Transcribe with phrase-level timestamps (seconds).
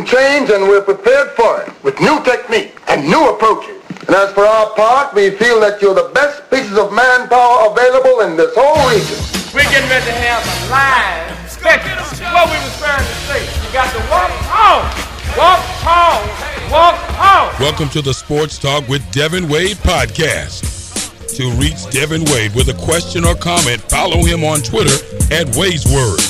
[0.00, 3.76] can change and we're prepared for it with new technique and new approaches.
[4.06, 8.20] And as for our part, we feel that you're the best pieces of manpower available
[8.20, 9.18] in this whole region.
[9.52, 11.90] We're getting ready to have a live special.
[12.32, 13.42] What we was trying to say.
[13.44, 14.86] You got to walk home.
[15.36, 16.72] Walk home.
[16.72, 17.60] Walk home.
[17.60, 20.78] Welcome to the Sports Talk with Devin Wade podcast.
[21.36, 24.96] To reach Devin Wade with a question or comment, follow him on Twitter
[25.30, 26.20] at Wade's Word.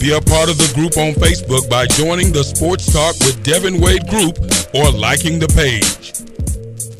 [0.00, 3.82] Be a part of the group on Facebook by joining the Sports Talk with Devin
[3.82, 4.38] Wade group
[4.72, 6.14] or liking the page.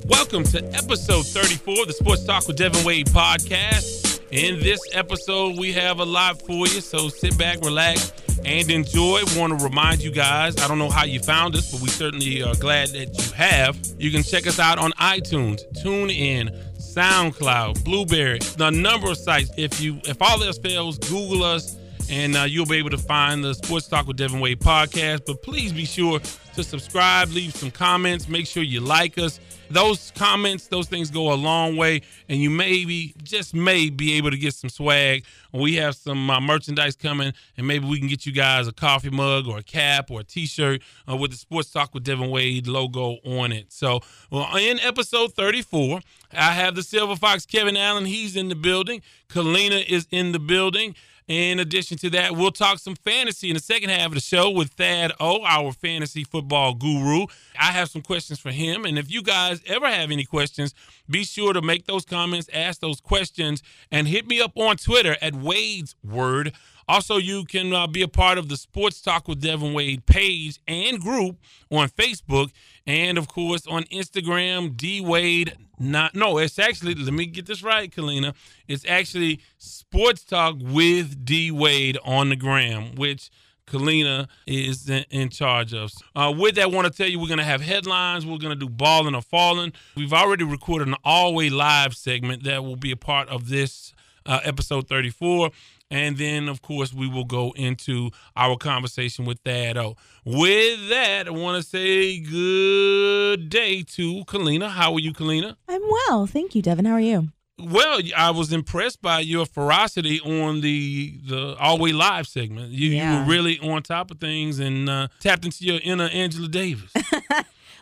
[0.04, 4.20] Welcome to episode 34 of the Sports Talk with Devin Wade podcast.
[4.32, 8.12] In this episode, we have a lot for you, so sit back, relax,
[8.44, 9.22] and enjoy.
[9.32, 11.88] We Want to remind you guys, I don't know how you found us, but we
[11.88, 13.78] certainly are glad that you have.
[13.98, 19.50] You can check us out on iTunes, TuneIn, SoundCloud, Blubrry, the number of sites.
[19.56, 21.79] If you if all else fails, Google us
[22.10, 25.26] and uh, you'll be able to find the Sports Talk with Devin Wade podcast.
[25.26, 29.38] But please be sure to subscribe, leave some comments, make sure you like us.
[29.70, 34.32] Those comments, those things go a long way, and you maybe, just may, be able
[34.32, 35.24] to get some swag.
[35.52, 39.10] We have some uh, merchandise coming, and maybe we can get you guys a coffee
[39.10, 42.66] mug or a cap or a T-shirt uh, with the Sports Talk with Devin Wade
[42.66, 43.72] logo on it.
[43.72, 44.00] So,
[44.32, 46.00] well, in episode 34,
[46.32, 48.06] I have the Silver Fox, Kevin Allen.
[48.06, 49.02] He's in the building.
[49.28, 50.96] Kalina is in the building.
[51.30, 54.50] In addition to that, we'll talk some fantasy in the second half of the show
[54.50, 57.26] with Thad O, our fantasy football guru.
[57.56, 58.84] I have some questions for him.
[58.84, 60.74] And if you guys ever have any questions,
[61.08, 65.16] be sure to make those comments, ask those questions, and hit me up on Twitter
[65.22, 66.52] at Wade's Word.
[66.88, 70.58] Also, you can uh, be a part of the Sports Talk with Devin Wade page
[70.66, 71.36] and group
[71.70, 72.50] on Facebook,
[72.90, 75.56] and of course on Instagram, D Wade.
[75.78, 78.34] Not no, it's actually let me get this right, Kalina.
[78.68, 83.30] It's actually Sports Talk with D Wade on the gram, which
[83.66, 85.92] Kalina is in charge of.
[86.14, 88.26] Uh, with that, I want to tell you we're going to have headlines.
[88.26, 89.72] We're going to do balling or falling.
[89.96, 93.94] We've already recorded an all-way live segment that will be a part of this
[94.26, 95.50] uh, episode 34.
[95.90, 99.96] And then, of course, we will go into our conversation with Thad O.
[100.24, 104.70] With that, I want to say good day to Kalina.
[104.70, 105.56] How are you, Kalina?
[105.68, 106.26] I'm well.
[106.26, 106.84] Thank you, Devin.
[106.84, 107.28] How are you?
[107.58, 112.70] Well, I was impressed by your ferocity on the the Always Live segment.
[112.70, 113.12] You, Yeah.
[113.12, 116.92] you were really on top of things and uh, tapped into your inner Angela Davis.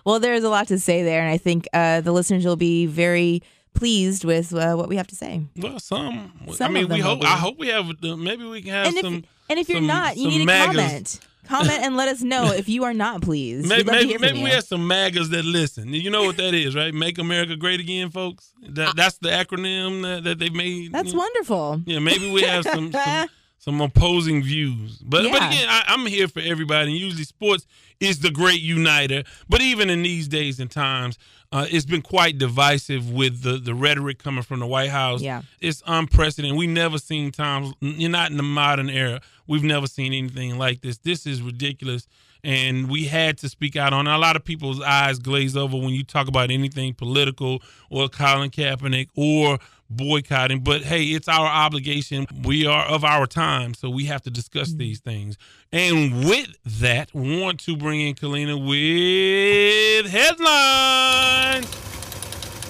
[0.05, 2.87] Well, there's a lot to say there, and I think uh, the listeners will be
[2.87, 3.43] very
[3.79, 5.43] pleased with uh, what we have to say.
[5.57, 6.33] well, some.
[6.61, 7.25] I mean, we hope.
[7.25, 7.89] I hope we have.
[7.91, 9.25] uh, Maybe we can have And if some.
[9.49, 10.67] and if you're some- not, you need to MAGAs.
[10.77, 11.21] comment.
[11.49, 13.67] Comment and let us know if you are not pleased.
[13.67, 15.95] Maybe, We'd love to maybe, maybe we have some MAGAs that listen.
[15.95, 16.93] You know what that is, right?
[16.93, 18.53] Make America Great Again, folks.
[18.63, 20.93] That, that's the acronym that, that they made.
[20.93, 21.21] That's you know?
[21.21, 21.81] wonderful.
[21.87, 24.99] Yeah, maybe we have some some, some opposing views.
[24.99, 26.91] But but again, I, I'm here for everybody.
[26.93, 27.67] And usually, sports
[28.01, 29.25] is the great uniter.
[29.49, 31.19] But even in these days and times,
[31.51, 35.21] uh, it's been quite divisive with the the rhetoric coming from the White House.
[35.23, 35.43] Yeah.
[35.61, 36.57] it's unprecedented.
[36.57, 37.73] We've never seen times.
[37.81, 39.21] You're not in the modern era.
[39.47, 40.99] We've never seen anything like this.
[40.99, 42.07] This is ridiculous.
[42.45, 44.15] And we had to speak out on it.
[44.15, 47.61] A lot of people's eyes glaze over when you talk about anything political
[47.91, 49.59] or Colin Kaepernick or
[49.91, 50.61] boycotting.
[50.61, 52.27] But hey, it's our obligation.
[52.45, 54.79] We are of our time, so we have to discuss mm-hmm.
[54.79, 55.37] these things.
[55.73, 61.67] And with that, want to bring in Kalina with headlines.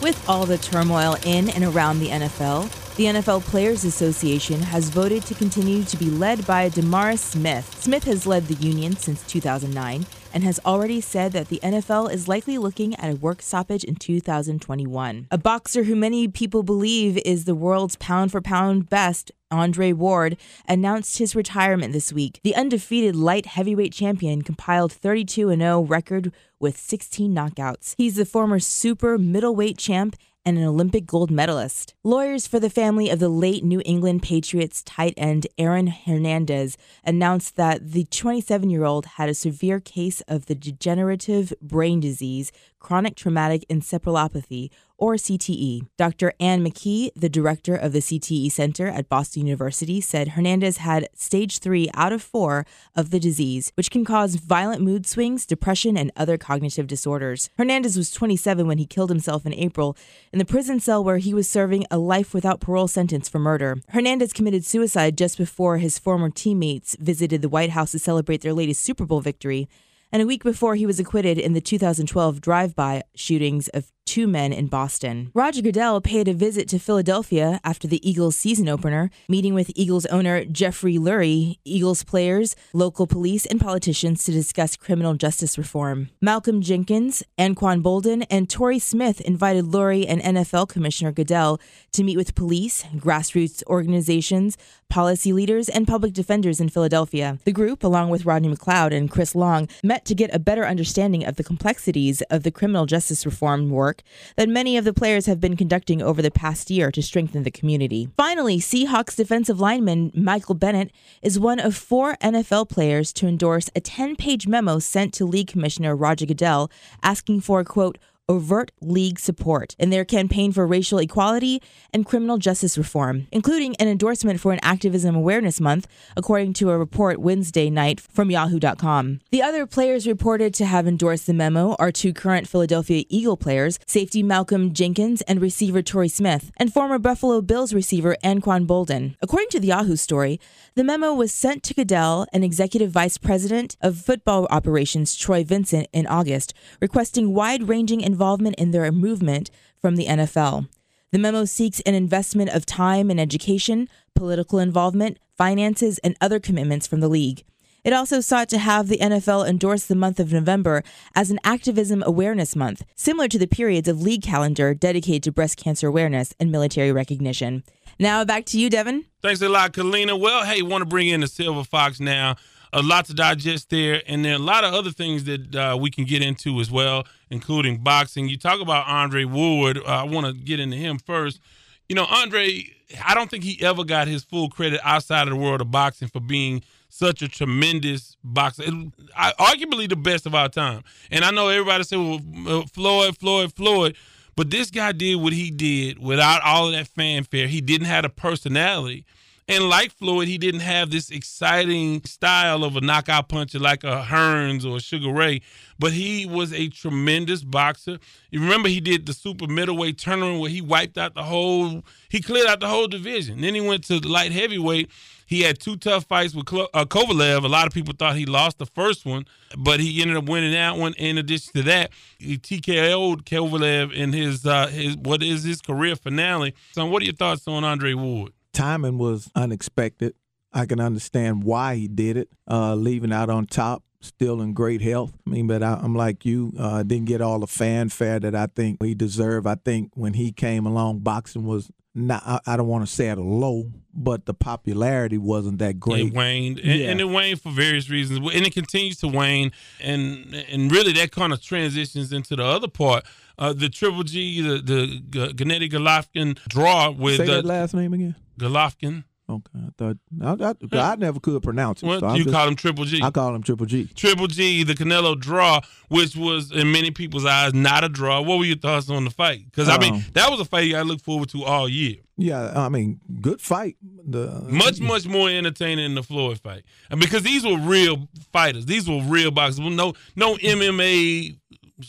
[0.01, 5.25] With all the turmoil in and around the NFL, the NFL Players Association has voted
[5.27, 7.81] to continue to be led by DeMaurice Smith.
[7.81, 12.29] Smith has led the union since 2009 and has already said that the NFL is
[12.29, 15.27] likely looking at a work stoppage in 2021.
[15.31, 20.37] A boxer who many people believe is the world's pound for pound best, Andre Ward,
[20.69, 22.41] announced his retirement this week.
[22.45, 27.95] The undefeated light heavyweight champion compiled 32 0 record with 16 knockouts.
[27.97, 30.17] He's the former super middleweight champ
[30.49, 31.93] and an Olympic gold medalist.
[32.03, 37.57] Lawyers for the family of the late New England Patriots tight end Aaron Hernandez announced
[37.57, 43.15] that the 27 year old had a severe case of the degenerative brain disease, chronic
[43.15, 45.87] traumatic encephalopathy, or CTE.
[45.97, 46.33] Dr.
[46.41, 51.61] Ann McKee, the director of the CTE Center at Boston University, said Hernandez had stage
[51.61, 52.67] three out of four
[52.97, 57.49] of the disease, which can cause violent mood swings, depression, and other cognitive disorders.
[57.57, 59.97] Hernandez was 27 when he killed himself in April
[60.33, 63.77] in the prison cell where he was serving a life without parole sentence for murder.
[63.91, 68.53] Hernandez committed suicide just before his former teammates visited the White House to celebrate their
[68.53, 69.69] latest Super Bowl victory
[70.11, 74.27] and a week before he was acquitted in the 2012 drive by shootings of two
[74.27, 75.31] men in Boston.
[75.35, 80.07] Roger Goodell paid a visit to Philadelphia after the Eagles season opener, meeting with Eagles
[80.07, 86.09] owner Jeffrey Lurie, Eagles players, local police, and politicians to discuss criminal justice reform.
[86.23, 91.61] Malcolm Jenkins, Anquan Boldin, and Torrey Smith invited Lurie and NFL Commissioner Goodell
[91.93, 94.57] to meet with police, grassroots organizations,
[94.89, 97.39] policy leaders, and public defenders in Philadelphia.
[97.45, 101.27] The group, along with Rodney McLeod and Chris Long, met to get a better understanding
[101.27, 103.98] of the complexities of the criminal justice reform work
[104.37, 107.51] that many of the players have been conducting over the past year to strengthen the
[107.51, 108.09] community.
[108.17, 110.91] Finally, Seahawks defensive lineman Michael Bennett
[111.23, 115.49] is one of four NFL players to endorse a 10 page memo sent to League
[115.49, 116.71] Commissioner Roger Goodell
[117.03, 117.99] asking for, quote,
[118.29, 123.89] overt league support in their campaign for racial equality and criminal justice reform, including an
[123.89, 129.21] endorsement for an Activism Awareness Month, according to a report Wednesday night from Yahoo.com.
[129.31, 133.79] The other players reported to have endorsed the memo are two current Philadelphia Eagle players,
[133.87, 139.17] safety Malcolm Jenkins and receiver Torrey Smith, and former Buffalo Bills receiver Anquan Boldin.
[139.23, 140.39] According to the Yahoo story,
[140.79, 145.89] the memo was sent to Goodell and Executive Vice President of Football Operations Troy Vincent
[145.93, 149.51] in August, requesting wide ranging involvement in their movement
[149.83, 150.69] from the NFL.
[151.11, 156.87] The memo seeks an investment of time in education, political involvement, finances, and other commitments
[156.87, 157.43] from the league.
[157.83, 160.85] It also sought to have the NFL endorse the month of November
[161.17, 165.57] as an activism awareness month, similar to the periods of league calendar dedicated to breast
[165.57, 167.65] cancer awareness and military recognition.
[167.99, 169.05] Now back to you, Devin.
[169.23, 170.19] Thanks a lot, Kalina.
[170.19, 172.37] Well, hey, want to bring in the Silver Fox now.
[172.73, 175.77] A lot to digest there, and there are a lot of other things that uh,
[175.81, 178.29] we can get into as well, including boxing.
[178.29, 179.79] You talk about Andre Ward.
[179.79, 181.41] Uh, I want to get into him first.
[181.89, 182.65] You know, Andre,
[183.03, 186.09] I don't think he ever got his full credit outside of the world of boxing
[186.09, 190.85] for being such a tremendous boxer, arguably the best of our time.
[191.11, 193.97] And I know everybody said, well, Floyd, Floyd, Floyd.
[194.39, 197.49] But this guy did what he did without all of that fanfare.
[197.49, 199.05] He didn't have a personality.
[199.49, 204.01] And like Floyd, he didn't have this exciting style of a knockout puncher like a
[204.01, 205.43] Hearns or a Sugar Ray,
[205.81, 207.99] but he was a tremendous boxer.
[208.31, 212.21] You remember he did the super middleweight tournament where he wiped out the whole, he
[212.21, 213.41] cleared out the whole division.
[213.41, 214.89] Then he went to the light heavyweight.
[215.29, 217.45] He had two tough fights with uh, Kovalev.
[217.45, 219.27] A lot of people thought he lost the first one,
[219.57, 220.95] but he ended up winning that one.
[220.95, 225.95] In addition to that, he TKO'd Kovalev in his uh, his what is his career
[225.95, 226.55] finale.
[226.73, 228.33] So, what are your thoughts on Andre Ward?
[228.59, 230.15] timing was unexpected.
[230.53, 234.81] I can understand why he did it, uh, leaving out on top, still in great
[234.81, 235.13] health.
[235.27, 238.47] I mean, but I, am like you, uh, didn't get all the fanfare that I
[238.47, 239.47] think he deserved.
[239.47, 243.09] I think when he came along, boxing was not, I, I don't want to say
[243.09, 246.07] at a low, but the popularity wasn't that great.
[246.07, 246.91] It waned, and, yeah.
[246.91, 251.11] and, it waned for various reasons, and it continues to wane, and and really that
[251.11, 253.05] kind of transitions into the other part.
[253.39, 258.15] Uh, the Triple G, the the Gennady Golovkin draw with say that last name again.
[258.39, 259.05] Golovkin.
[259.31, 261.87] Okay, I thought I, I, I, never could pronounce it.
[261.87, 263.03] Well, so you just, call him Triple G.
[263.03, 263.87] I call him Triple G.
[263.95, 268.23] Triple G, the Canelo draw, which was in many people's eyes not a draw.
[268.23, 269.45] What were your thoughts on the fight?
[269.45, 271.97] Because um, I mean, um, that was a fight I looked forward to all year.
[272.17, 273.77] Yeah, I mean, good fight.
[273.83, 278.65] The much much more entertaining than the Floyd fight, and because these were real fighters,
[278.65, 279.61] these were real boxers.
[279.61, 281.39] No no MMA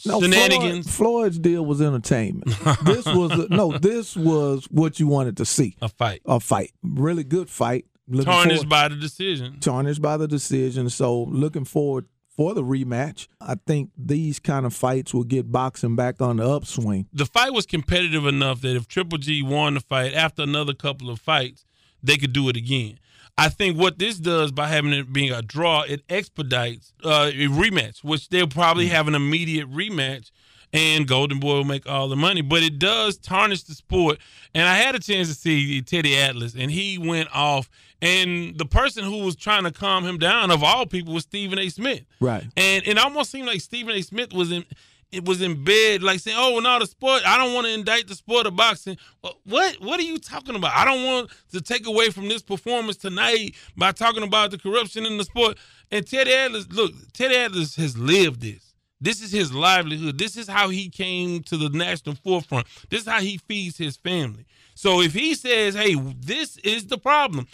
[0.05, 0.85] no, shenanigans.
[0.85, 2.45] Floyd, Floyd's deal was entertainment.
[2.83, 5.75] this was no, this was what you wanted to see.
[5.81, 6.21] A fight.
[6.25, 6.71] A fight.
[6.83, 7.85] Really good fight.
[8.07, 9.59] Looking tarnished forward, by the decision.
[9.59, 10.89] Tarnished by the decision.
[10.89, 12.07] So looking forward
[12.39, 13.27] for the rematch.
[13.41, 17.07] I think these kind of fights will get boxing back on the upswing.
[17.11, 21.09] The fight was competitive enough that if Triple G won the fight after another couple
[21.09, 21.65] of fights,
[22.01, 22.97] they could do it again.
[23.39, 27.47] I think what this does by having it being a draw, it expedites uh, a
[27.47, 28.91] rematch, which they'll probably mm.
[28.91, 30.31] have an immediate rematch,
[30.73, 32.41] and Golden Boy will make all the money.
[32.41, 34.19] But it does tarnish the sport.
[34.53, 37.69] And I had a chance to see Teddy Atlas, and he went off.
[38.01, 41.59] And the person who was trying to calm him down, of all people, was Stephen
[41.59, 41.69] A.
[41.69, 42.03] Smith.
[42.19, 42.45] Right.
[42.55, 44.01] And it almost seemed like Stephen A.
[44.01, 44.65] Smith was in
[45.11, 47.23] it was in bed, like saying, "Oh, no, the sport.
[47.25, 48.97] I don't want to indict the sport of boxing."
[49.43, 49.81] What?
[49.81, 50.75] What are you talking about?
[50.75, 55.05] I don't want to take away from this performance tonight by talking about the corruption
[55.05, 55.57] in the sport.
[55.91, 58.73] And Teddy Atlas, look, Teddy Atlas has lived this.
[59.01, 60.17] This is his livelihood.
[60.17, 62.67] This is how he came to the national forefront.
[62.89, 64.45] This is how he feeds his family.
[64.75, 67.47] So if he says, "Hey, this is the problem,"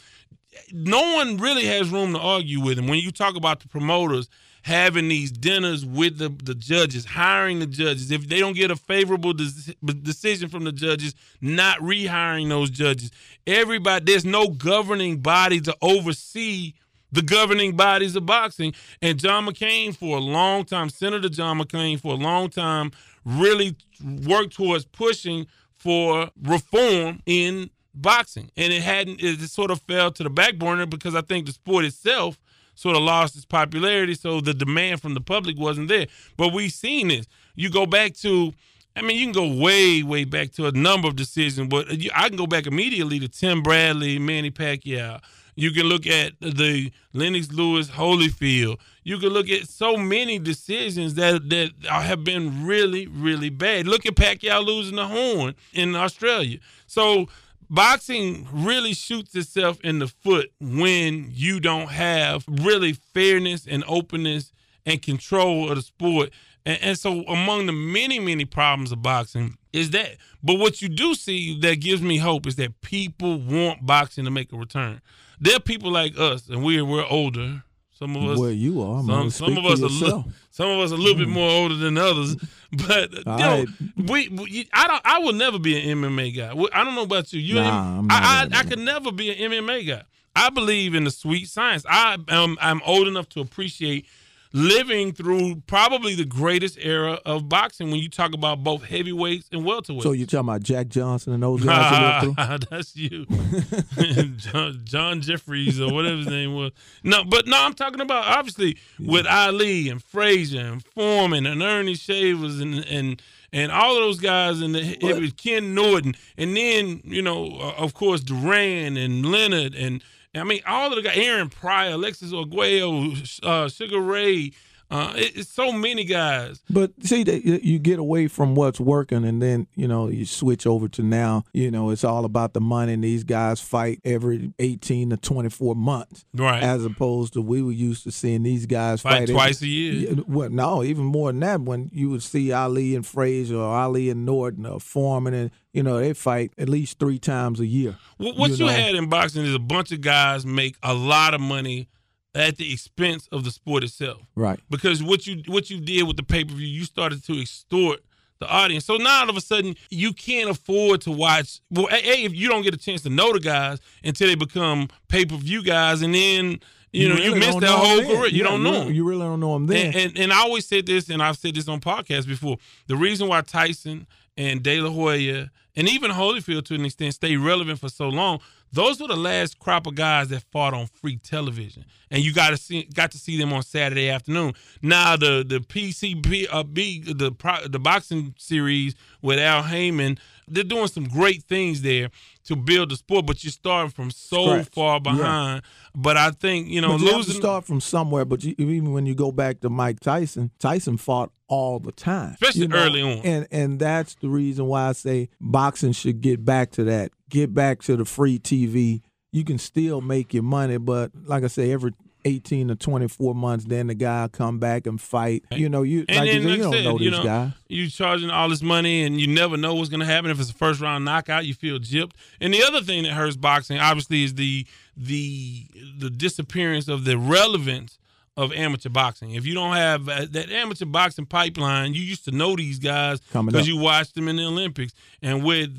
[0.72, 2.88] no one really has room to argue with him.
[2.88, 4.28] When you talk about the promoters
[4.65, 8.10] having these dinners with the, the judges, hiring the judges.
[8.10, 13.12] If they don't get a favorable de- decision from the judges, not rehiring those judges.
[13.45, 16.74] Everybody, there's no governing body to oversee
[17.12, 18.74] the governing bodies of boxing.
[19.03, 22.89] And John McCain, for a long time, Senator John McCain, for a long time,
[23.24, 25.45] really worked towards pushing
[25.77, 28.50] for reform in boxing.
[28.57, 31.51] And it hadn't, it sort of fell to the back burner because I think the
[31.51, 32.39] sport itself
[32.75, 34.13] sort of lost its popularity.
[34.13, 36.08] So the demand from the public wasn't there.
[36.38, 37.27] But we've seen this.
[37.55, 38.53] You go back to,
[38.96, 42.27] I mean, you can go way, way back to a number of decisions, but I
[42.27, 45.22] can go back immediately to Tim Bradley, Manny Pacquiao.
[45.58, 48.77] You can look at the Lennox Lewis Holyfield.
[49.03, 53.88] You can look at so many decisions that that have been really, really bad.
[53.88, 56.60] Look at Pacquiao losing the Horn in Australia.
[56.88, 57.29] So
[57.69, 64.51] boxing really shoots itself in the foot when you don't have really fairness and openness
[64.86, 66.29] and control of the sport.
[66.65, 70.17] And, and, so, among the many, many problems of boxing is that.
[70.43, 74.31] But what you do see that gives me hope is that people want boxing to
[74.31, 75.01] make a return
[75.39, 77.63] there are people like us, and we're we're older.
[77.98, 80.92] Some of us, where you are, some, some of us a little, some of us
[80.92, 81.20] a little mm.
[81.20, 82.36] bit more older than others.
[82.88, 83.68] But you know, right.
[83.96, 86.50] we, we, I don't, I will never be an MMA guy.
[86.74, 87.40] I don't know about you.
[87.40, 90.02] You, nah, I, I, I could never be an MMA guy.
[90.36, 91.86] I believe in the sweet science.
[91.90, 94.08] I am, I'm old enough to appreciate
[94.56, 99.64] living through probably the greatest era of boxing when you talk about both heavyweights and
[99.64, 100.04] welterweights.
[100.04, 102.34] So you're talking about Jack Johnson and those guys
[102.70, 103.26] That's you.
[104.38, 106.72] John, John, Jeffries or whatever his name was.
[107.04, 109.12] No, but no, I'm talking about obviously yeah.
[109.12, 113.22] with Ali and Frazier and Foreman and Ernie Shavers and and
[113.52, 117.58] and all of those guys and the, it was Ken Norton and then you know
[117.60, 120.02] uh, of course Duran and Leonard and
[120.36, 123.13] I mean, all of the guys, Aaron Pryor, Alexis Arguello,
[123.44, 124.51] uh, Sugar Ray,
[124.92, 126.62] uh, it, it's so many guys.
[126.70, 130.68] But see, that you get away from what's working, and then you know you switch
[130.68, 131.44] over to now.
[131.54, 132.94] You know, it's all about the money.
[132.94, 136.62] And these guys fight every eighteen to twenty four months, right?
[136.62, 139.72] As opposed to we were used to seeing these guys fight, fight twice every, a
[139.72, 140.15] year.
[140.27, 141.62] Well, no, even more than that.
[141.62, 145.82] When you would see Ali and Frazier, or Ali and Norton, or Foreman, and you
[145.84, 147.98] know they fight at least three times a year.
[148.18, 151.34] What, what you, you had in boxing is a bunch of guys make a lot
[151.34, 151.89] of money
[152.36, 154.22] at the expense of the sport itself.
[154.36, 154.60] Right.
[154.70, 158.01] Because what you what you did with the pay per view, you started to extort
[158.39, 158.86] the audience.
[158.86, 161.62] So now all of a sudden you can't afford to watch.
[161.72, 164.89] Well, a, if you don't get a chance to know the guys until they become
[165.08, 166.60] pay per view guys, and then
[166.92, 168.27] you, you know really you miss that whole career.
[168.27, 168.94] You yeah, don't know you, them.
[168.94, 169.86] You really don't know them then.
[169.88, 172.58] And, and, and I always said this, and I've said this on podcasts before.
[172.88, 177.36] The reason why Tyson and De La Hoya and even Holyfield to an extent stay
[177.38, 178.39] relevant for so long
[178.75, 182.50] those were the last crop of guys that fought on free television, and you got
[182.50, 184.54] to see got to see them on Saturday afternoon.
[184.82, 187.32] Now the the PCB uh, B, the
[187.70, 192.10] the boxing series with Al Haymon, they're doing some great things there
[192.46, 194.70] to build the sport, but you're starting from so Scratch.
[194.70, 195.62] far behind.
[195.64, 195.70] Yeah.
[195.96, 197.18] But I think you know but you losing.
[197.18, 200.52] Have to start from somewhere, but you, even when you go back to Mike Tyson,
[200.60, 202.78] Tyson fought all the time, especially you know?
[202.78, 206.84] early on, and and that's the reason why I say boxing should get back to
[206.86, 210.78] that get back to the free TV, you can still make your money.
[210.78, 211.92] But like I say, every
[212.25, 215.46] 18 to 24 months, then the guy come back and fight.
[215.51, 217.24] You know, you and like then, you, like you don't said, know you these know,
[217.24, 217.51] guys.
[217.70, 220.32] You charging all this money and you never know what's going to happen.
[220.32, 222.13] If it's a first round knockout, you feel gypped.
[222.41, 224.65] And the other thing that hurts boxing, obviously, is the
[224.98, 225.65] the
[226.00, 228.00] the disappearance of the relevance
[228.38, 229.32] of amateur boxing.
[229.32, 233.67] If you don't have that amateur boxing pipeline, you used to know these guys because
[233.67, 234.94] you watched them in the Olympics.
[235.22, 235.72] And with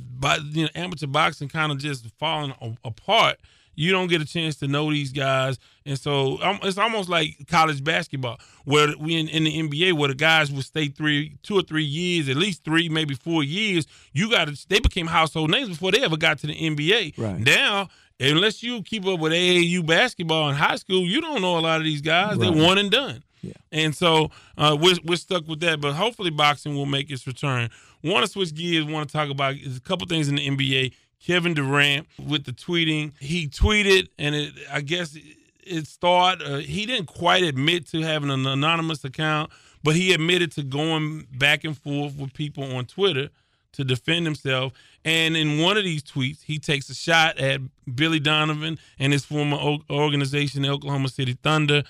[0.52, 3.36] you know, amateur boxing kind of just falling apart,
[3.76, 5.58] you don't get a chance to know these guys.
[5.84, 10.08] And so um, it's almost like college basketball, where we in, in, the NBA, where
[10.08, 13.86] the guys would stay three, two or three years, at least three, maybe four years.
[14.12, 14.68] You got to.
[14.68, 17.18] They became household names before they ever got to the NBA.
[17.18, 21.58] Right now unless you keep up with AAU basketball in high school, you don't know
[21.58, 22.36] a lot of these guys.
[22.36, 22.52] Right.
[22.52, 23.22] They're one and done.
[23.42, 23.52] Yeah.
[23.70, 27.70] And so uh, we're, we're stuck with that, but hopefully boxing will make its return.
[28.02, 30.92] Want to switch gears, want to talk about a couple things in the NBA.
[31.26, 33.12] Kevin Durant with the tweeting.
[33.18, 35.18] He tweeted, and it, I guess
[35.64, 39.50] it started, uh, he didn't quite admit to having an anonymous account,
[39.82, 43.30] but he admitted to going back and forth with people on Twitter
[43.72, 44.72] to defend himself.
[45.04, 47.60] And in one of these tweets, he takes a shot at
[47.92, 49.58] Billy Donovan and his former
[49.90, 51.82] organization, the Oklahoma City Thunder.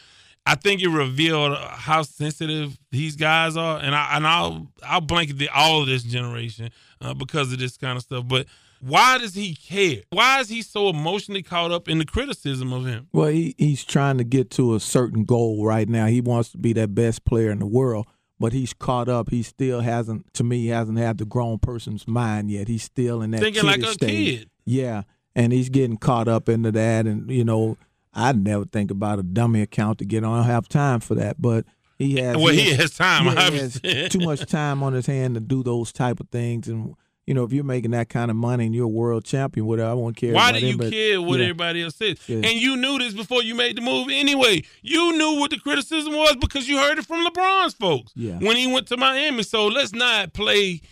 [0.46, 5.38] I think it revealed how sensitive these guys are, and I and I'll I'll blanket
[5.38, 8.28] the, all of this generation uh, because of this kind of stuff.
[8.28, 8.46] But
[8.86, 10.02] why does he care?
[10.10, 13.08] Why is he so emotionally caught up in the criticism of him?
[13.12, 16.06] Well, he, he's trying to get to a certain goal right now.
[16.06, 18.06] He wants to be that best player in the world
[18.38, 19.30] but he's caught up.
[19.30, 22.68] He still hasn't, to me, hasn't had the grown person's mind yet.
[22.68, 24.40] He's still in that thinking like a stage.
[24.40, 24.50] kid.
[24.64, 25.02] Yeah,
[25.34, 27.78] and he's getting caught up into that, and you know,
[28.12, 30.32] I never think about a dummy account to get on.
[30.32, 31.64] I don't have time for that, but
[31.98, 32.36] he has.
[32.36, 33.24] Well, he has time.
[33.24, 36.94] He has too much time on his hand to do those type of things, and
[37.26, 39.90] you know, if you're making that kind of money and you're a world champion, whatever,
[39.90, 40.32] I won't care.
[40.32, 41.46] Why do you but, care what yeah.
[41.46, 42.18] everybody else says?
[42.28, 42.36] Yeah.
[42.36, 44.62] And you knew this before you made the move anyway.
[44.82, 48.38] You knew what the criticism was because you heard it from LeBron's folks Yeah.
[48.38, 49.42] when he went to Miami.
[49.42, 50.82] So let's not play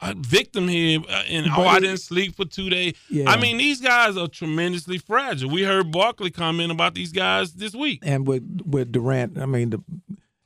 [0.00, 2.94] a victim here uh, and oh, I didn't sleep for two days.
[3.08, 3.30] Yeah.
[3.30, 5.50] I mean, these guys are tremendously fragile.
[5.50, 8.00] We heard Barkley comment about these guys this week.
[8.04, 9.82] And with with Durant, I mean, the,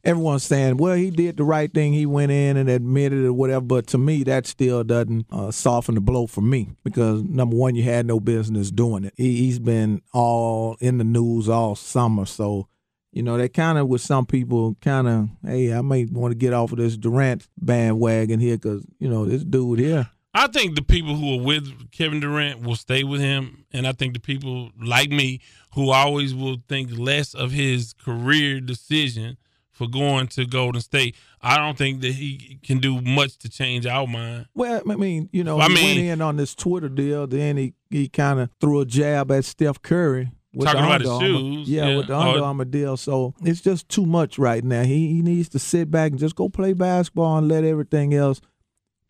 [0.05, 1.93] everyone's saying, well, he did the right thing.
[1.93, 3.61] He went in and admitted it or whatever.
[3.61, 7.75] But to me, that still doesn't uh, soften the blow for me because number one,
[7.75, 9.15] you had no business doing it.
[9.17, 12.67] He, he's been all in the news all summer, so.
[13.13, 16.37] You know, they kind of, with some people, kind of, hey, I may want to
[16.37, 20.77] get off of this Durant bandwagon here because, you know, this dude here, I think
[20.77, 24.21] the people who are with Kevin Durant will stay with him, and I think the
[24.21, 25.41] people like me
[25.75, 29.39] who always will think less of his career decision
[29.81, 31.17] for going to Golden State.
[31.41, 34.47] I don't think that he can do much to change our mind.
[34.55, 37.27] Well, I mean, you know, I he mean- went in on this Twitter deal.
[37.27, 40.31] Then he, he kind of threw a jab at Steph Curry.
[40.53, 41.97] With Talking the about his shoes, Yeah, yeah.
[41.97, 42.97] with the Oh, Under Armour deal.
[42.97, 44.83] So it's just too much right now.
[44.83, 48.41] He, he needs to sit back and just go play basketball and let everything else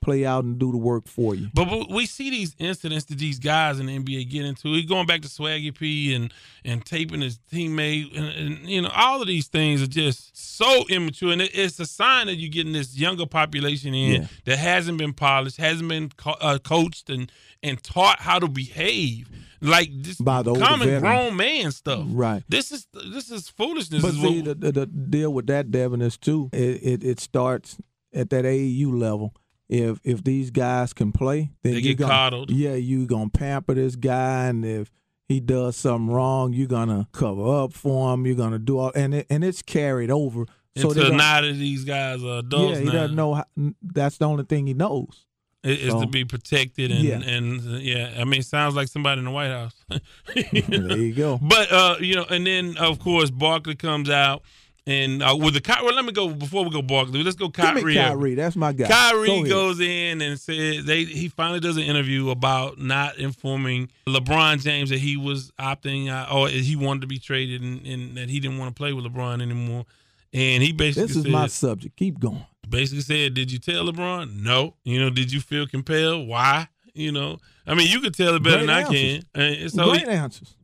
[0.02, 1.49] play out and do the work for you.
[1.52, 4.73] But we- we see these incidents that these guys in the NBA get into.
[4.73, 6.33] He going back to Swaggy P and
[6.64, 10.85] and taping his teammate, and, and you know all of these things are just so
[10.88, 14.28] immature, and it, it's a sign that you're getting this younger population in Yeah.
[14.45, 17.30] that hasn't been polished, hasn't been co- uh, coached and
[17.62, 19.28] and taught how to behave
[19.61, 21.02] like this By the common veterans.
[21.02, 22.07] grown man stuff.
[22.09, 22.42] Right.
[22.49, 24.00] This is this is foolishness.
[24.02, 26.49] But is see, what- the, the, the deal with that, Devin, is too.
[26.52, 27.76] It, it it starts
[28.14, 29.35] at that AAU level.
[29.73, 32.50] If if these guys can play, then They you're get gonna, coddled.
[32.50, 34.91] Yeah, you gonna pamper this guy, and if
[35.29, 38.27] he does something wrong, you're gonna cover up for him.
[38.27, 40.45] You're gonna do all, and it, and it's carried over.
[40.77, 42.93] So until now that these guys are adults yeah, he now.
[42.93, 43.35] doesn't know.
[43.35, 43.45] How,
[43.81, 45.27] that's the only thing he knows.
[45.62, 47.21] It- It's So- to be protected and Yeah.
[47.21, 49.75] and yeah, I mean, sounds like somebody in the White House.
[50.35, 51.39] there you go.
[51.41, 54.43] But uh, you know, and then of course Barkley comes out
[54.87, 57.23] and uh, with the Ky- well, let me go before we go Barkley.
[57.23, 57.85] Let's go Give Kyrie.
[57.85, 58.35] me Kyrie.
[58.35, 58.89] That's my guy.
[58.89, 63.91] Kyrie Go goes in and says they he finally does an interview about not informing
[64.07, 68.17] LeBron James that he was opting out or he wanted to be traded and, and
[68.17, 69.85] that he didn't want to play with LeBron anymore.
[70.33, 71.97] And he basically This is said, my subject.
[71.97, 72.47] Keep going.
[72.69, 74.37] basically said, "Did you tell LeBron?
[74.43, 74.75] No.
[74.85, 76.28] You know, did you feel compelled?
[76.28, 76.69] Why?
[76.95, 79.23] You know, I mean, you could tell it better Great than I can.
[79.35, 80.54] And so, Great answers.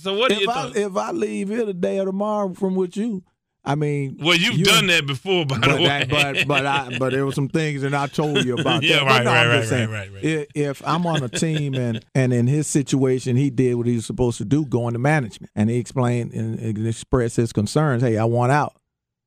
[0.00, 3.22] so what If you I, if I leave here today or tomorrow from with you,
[3.68, 5.86] I mean, Well, you've you- done that before, by the but, way.
[5.86, 8.82] that, but but I but there were some things that I told you about.
[8.86, 9.04] Yeah, that.
[9.06, 10.24] right, no, I'm right, right, saying, right, right.
[10.24, 13.96] If, if I'm on a team and and in his situation he did what he
[13.96, 18.02] was supposed to do, going to management, and he explained and, and expressed his concerns.
[18.02, 18.74] Hey, I want out,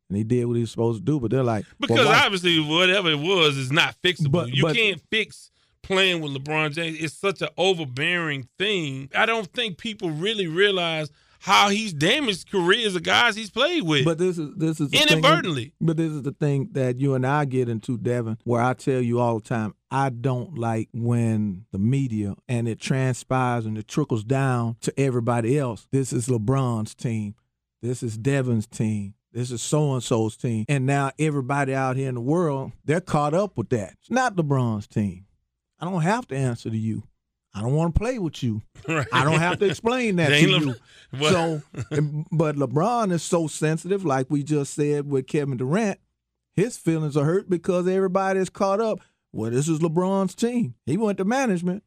[0.08, 1.20] and he did what he was supposed to do.
[1.20, 4.32] But they're like, because why- obviously, whatever it was is not fixable.
[4.32, 5.52] But- you but- can't fix
[5.84, 6.98] playing with LeBron James.
[7.02, 9.10] It's such an overbearing thing.
[9.16, 14.06] I don't think people really realize how he's damaged careers of guys he's played with.
[14.06, 15.74] But this is this is the thing- Inadvertently.
[15.82, 19.02] but this is the thing that you and I get into, Devin, where I tell
[19.02, 23.88] you all the time, I don't like when the media and it transpires and it
[23.88, 25.88] trickles down to everybody else.
[25.92, 27.36] This is LeBron's team.
[27.82, 29.14] This is Devin's team.
[29.32, 30.66] This is so and so's team.
[30.68, 33.94] And now everybody out here in the world, they're caught up with that.
[34.02, 35.26] It's not LeBron's team.
[35.80, 37.04] I don't have to answer to you.
[37.54, 38.62] I don't want to play with you.
[38.88, 39.08] Right.
[39.12, 40.76] I don't have to explain that to you.
[41.20, 41.62] So,
[42.32, 46.00] but LeBron is so sensitive, like we just said with Kevin Durant.
[46.56, 49.00] His feelings are hurt because everybody is caught up.
[49.32, 50.76] Well, this is LeBron's team.
[50.86, 51.84] He went to management,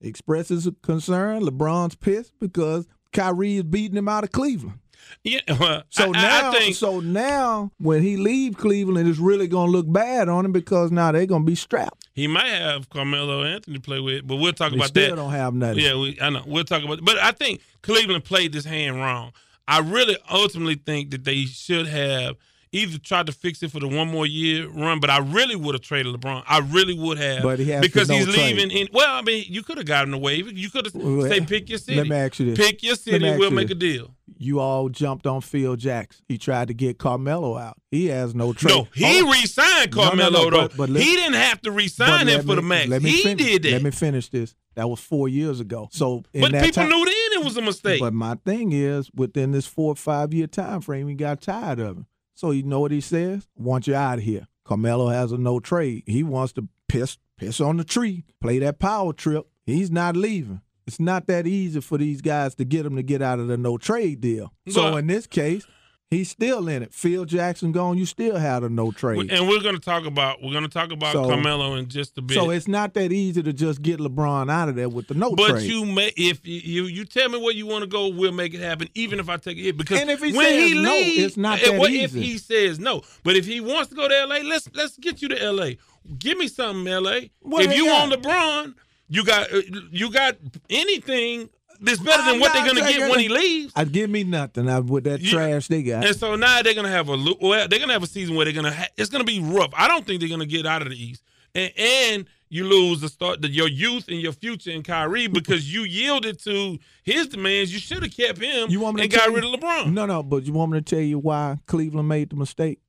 [0.00, 1.42] expresses a concern.
[1.42, 4.78] LeBron's pissed because Kyrie is beating him out of Cleveland.
[5.24, 9.18] Yeah, well, So I- I, now, I think so now when he leave Cleveland, it's
[9.18, 12.08] really going to look bad on him because now they're going to be strapped.
[12.14, 15.16] he might have Carmelo Anthony to play with, but we'll talk They about still that.
[15.16, 15.78] don't have nothing.
[15.84, 16.42] Yeah, we, I know.
[16.46, 19.32] We'll talk about But I think Cleveland played this hand wrong.
[19.68, 22.36] I really ultimately think that they should have
[22.72, 25.74] either tried to fix it for the one more year run, but I really would
[25.74, 26.42] have traded LeBron.
[26.46, 27.42] I really would have.
[27.42, 28.56] But he has because no he's trade.
[28.56, 30.50] leaving in well, I mean, you could have gotten a waiver.
[30.50, 31.98] You could have Well, say eh, pick your city.
[31.98, 32.58] let me ask you this.
[32.66, 33.76] Pick your city, we'll make this.
[33.76, 34.14] a deal.
[34.38, 36.24] You all jumped on Phil Jackson.
[36.28, 37.76] He tried to get Carmelo out.
[37.92, 38.74] He has no trade.
[38.74, 40.60] No, he Oh, re-signed No, no, Carmelo no, though.
[40.68, 42.88] but- but let- he didn't have to re-sign him for the me- max.
[42.88, 43.72] let me He fin- did that.
[43.72, 44.54] Let me finish this.
[44.74, 45.88] That was four years ago.
[45.92, 48.00] So, in but that people time, knew then it was a mistake.
[48.00, 51.78] But my thing is, within this four or five year time frame, he got tired
[51.78, 52.06] of him.
[52.34, 53.46] So you know what he says?
[53.56, 54.46] Want you out of here.
[54.64, 56.04] Carmelo has a no trade.
[56.06, 59.46] He wants to piss piss on the tree, play that power trip.
[59.66, 60.60] He's not leaving.
[60.86, 63.56] It's not that easy for these guys to get him to get out of the
[63.56, 64.52] no trade deal.
[64.68, 65.64] So in this case,
[66.12, 66.92] he's still in it.
[66.92, 69.32] Phil Jackson gone, you still had a no trade.
[69.32, 72.16] And we're going to talk about we're going to talk about So- Carmelo in just
[72.18, 72.34] a bit.
[72.34, 75.34] So it's not that easy to just get LeBron out of there with the no
[75.34, 75.54] but trade.
[75.54, 78.32] But you may if you, you you tell me where you want to go, we'll
[78.32, 78.88] make it happen.
[78.94, 81.36] Even if I take it because And if he when says he no, leaves, it's
[81.36, 83.02] not eh, that what if he says no?
[83.24, 85.78] But if he wants to go to L.A., let's let's get you to L.A.
[86.18, 87.30] Give me something, L.A.
[87.40, 88.10] What if you got?
[88.10, 88.74] want LeBron,
[89.08, 90.36] you got uh, you got
[90.68, 91.48] anything
[91.82, 93.72] that's better than I'm what they're going to get when he leaves.
[93.76, 96.06] I'd give me nothing I, with that You- trash they got.
[96.06, 98.54] And so now they're gonna have a well, they're gonna have a season where they're
[98.54, 99.72] gonna ha- it's gonna be rough.
[99.76, 101.22] I don't think they're gonna get out of the East,
[101.54, 105.72] and and you lose the start the, your youth and your future in Kyrie because
[105.72, 107.72] you yielded to his demands.
[107.72, 109.92] You should have kept him You want me to and got rid of LeBron.
[109.92, 112.80] No, no, but you want me to tell you why Cleveland made the mistake?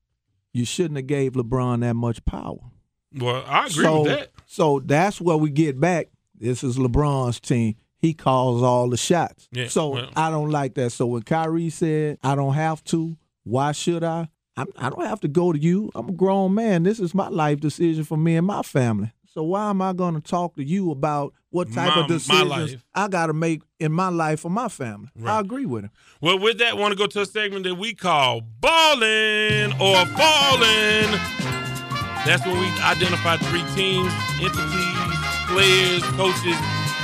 [0.51, 2.59] You shouldn't have gave LeBron that much power.
[3.17, 4.31] Well, I agree so, with that.
[4.47, 6.09] So that's where we get back.
[6.37, 7.75] This is LeBron's team.
[8.03, 9.47] He calls all the shots.
[9.53, 10.91] Yeah, so well- I don't like that.
[10.91, 14.27] So when Kyrie said, I don't have to, why should I?
[14.57, 15.89] I'm, I don't have to go to you.
[15.95, 16.83] I'm a grown man.
[16.83, 19.13] This is my life decision for me and my family.
[19.25, 22.83] So why am I going to talk to you about what type My- of decisions.
[22.93, 25.07] I got to make in my life for my family?
[25.15, 25.37] Right.
[25.37, 25.91] I agree with him.
[26.19, 31.09] Well, with that, want to go to a segment that we call balling or falling.
[32.25, 34.11] That's when we identify three teams,
[34.41, 34.97] entities,
[35.47, 36.57] players, coaches,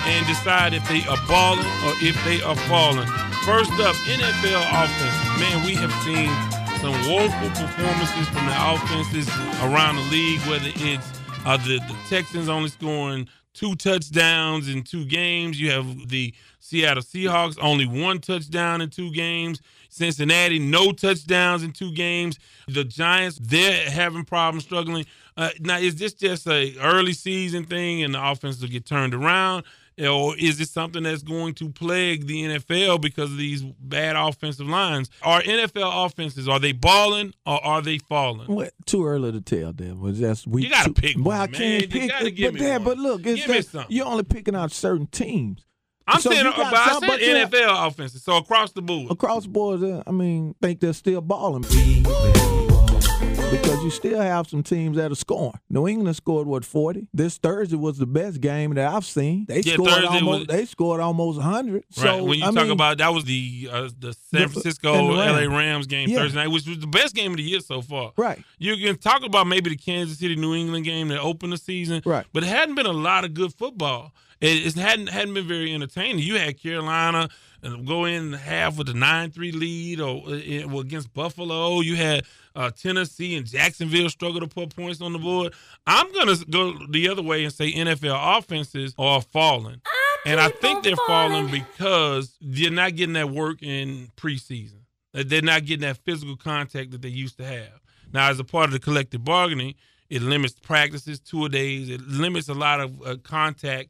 [0.06, 3.08] and decide if they are balling or if they are falling.
[3.46, 5.40] First up, NFL offense.
[5.40, 6.30] Man, we have seen
[6.82, 9.28] some woeful performances from the offenses
[9.64, 11.12] around the league, whether it's
[11.46, 15.60] uh, the, the Texans only scoring two touchdowns in two games.
[15.60, 19.62] You have the Seattle Seahawks only one touchdown in two games.
[19.90, 22.38] Cincinnati no touchdowns in two games.
[22.68, 25.06] The Giants they're having problems struggling.
[25.36, 29.14] Uh, now is this just a early season thing and the offense will get turned
[29.14, 29.66] around?
[30.00, 34.68] Or is it something that's going to plague the NFL because of these bad offensive
[34.68, 35.10] lines?
[35.22, 38.54] Are NFL offenses are they balling or are they falling?
[38.54, 39.98] Well, too early to tell, Dad.
[40.00, 40.64] Was that's we.
[40.64, 41.54] You gotta too- pick Well, one, I man.
[41.54, 42.10] can't You pick.
[42.10, 42.84] gotta it, give but me Dad, one.
[42.86, 43.96] but look, it's Give me that something.
[43.96, 45.66] you're only picking out certain teams.
[46.08, 48.82] I'm So saying, you but I some- said but you- NFL offenses, so across the
[48.82, 49.12] board.
[49.12, 51.64] across the board, uh, I mean, think they're still balling
[53.52, 55.60] because you still have some teams that are scoring.
[55.70, 57.08] New England scored what forty.
[57.14, 59.46] This Thursday was the best game that I've seen.
[59.48, 60.40] They Yeah, scored Thursday almost.
[60.40, 61.84] was- they scored almost hundred.
[61.98, 62.18] Right.
[62.18, 65.14] So when you I talk mean, about that was the uh, the San Francisco the
[65.14, 65.48] LA Rams.
[65.50, 66.18] Rams game Yeah.
[66.20, 68.12] Thursday night, which was the best game of the year so far.
[68.18, 71.58] right, You can talk about maybe the Kansas City New England game that opened the
[71.58, 72.26] season, Right.
[72.34, 74.14] But it hadn't been a lot of good football.
[74.42, 76.20] It, it hadn't hadn't been very entertaining.
[76.20, 77.30] You had Carolina
[77.64, 81.82] uh, go in half with a nine three lead, or uh, uh, against Buffalo.
[81.82, 82.24] You had
[82.56, 85.54] uh, Tennessee and Jacksonville struggle to put points on the board.
[85.86, 89.82] I'm gonna go the other way and say NFL offenses are falling,
[90.26, 94.80] and I think they're falling because they're not getting that work in preseason.
[95.14, 97.82] Uh, They're not getting that physical contact that they used to have.
[98.14, 99.74] Now, as a part of the collective bargaining,
[100.10, 101.90] it limits practices two a days.
[101.90, 103.90] It limits a lot of uh, contact.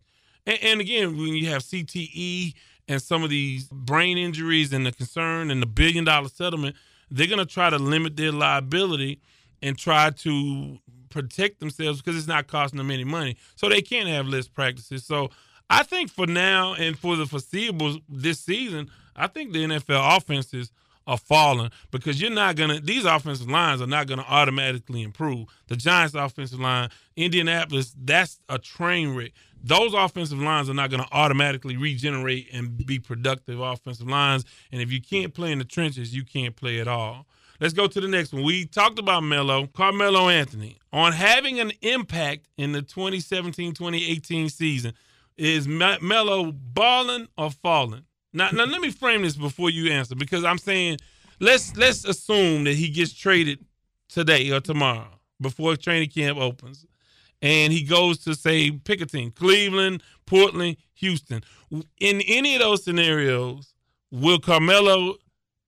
[0.49, 2.55] And, and again, when you have CTE
[2.87, 6.75] and some of these brain injuries and the concern and the billion dollar settlement,
[7.11, 9.21] they're going to try to limit their liability
[9.61, 13.37] and try to protect themselves because it's not costing them any money.
[13.55, 15.05] So they can't have less practices.
[15.05, 15.29] So
[15.69, 20.71] I think for now and for the foreseeable this season, I think the NFL offenses
[21.09, 25.47] are falling because you're not gonna these offensive lines are not gonna automatically improve.
[25.67, 29.31] The Giants offensive line, Indianapolis, that's a train wreck.
[29.63, 34.45] Those offensive lines are not gonna automatically regenerate and be productive offensive lines.
[34.71, 37.27] And if you can't play in the trenches, you can't play at all.
[37.59, 38.43] Let's go to the next one.
[38.43, 44.93] We talked about Melo, Carmelo Anthony, on having an impact in the 2017-2018 season.
[45.37, 48.03] Is Me- Melo balling or falling?
[48.31, 50.97] Now, now let me frame this before you answer because I'm saying
[51.39, 53.65] let's let's assume that he gets traded
[54.07, 56.85] today or tomorrow before training camp opens,
[57.41, 61.43] and he goes to say pick a team: Cleveland, Portland, Houston.
[61.99, 63.73] In any of those scenarios,
[64.11, 65.15] will Carmelo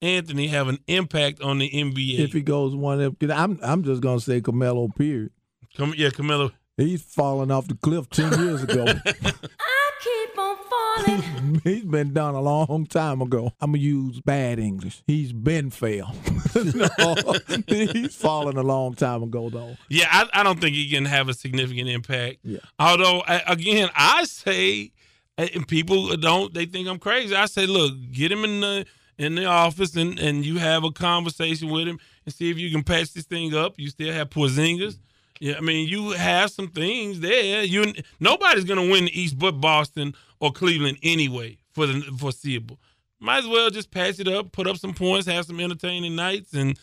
[0.02, 2.20] Anthony have an impact on the NBA?
[2.20, 4.88] if he goes one, of them- I'm I'm just gonna say Carmelo.
[4.90, 5.32] Period.
[5.78, 6.52] Come, yeah, Carmelo.
[6.82, 8.86] He's falling off the cliff ten years ago.
[9.06, 11.62] I keep on falling.
[11.64, 13.54] He's been done a long time ago.
[13.62, 15.04] I'm gonna use bad English.
[15.06, 16.16] He's been fail.
[16.56, 17.36] no,
[17.68, 19.78] he's fallen a long time ago though.
[19.90, 22.40] Yeah, I, I don't think he can have a significant impact.
[22.44, 22.60] Yeah.
[22.80, 24.92] Although, again, I say,
[25.38, 27.36] uh, and people don't, they think I'm crazy.
[27.36, 28.86] I say, look, get him in the
[29.18, 32.72] in the office and, and you have a conversation with him and see if you
[32.72, 33.76] can patch this thing up.
[33.78, 34.98] You still have Porzingis.
[35.42, 37.64] Yeah, I mean, you have some things there.
[37.64, 42.80] You nobody's gonna win the East but Boston or Cleveland anyway for the foreseeable.
[43.20, 46.54] Might as well just patch it up, put up some points, have some entertaining nights,
[46.54, 46.78] and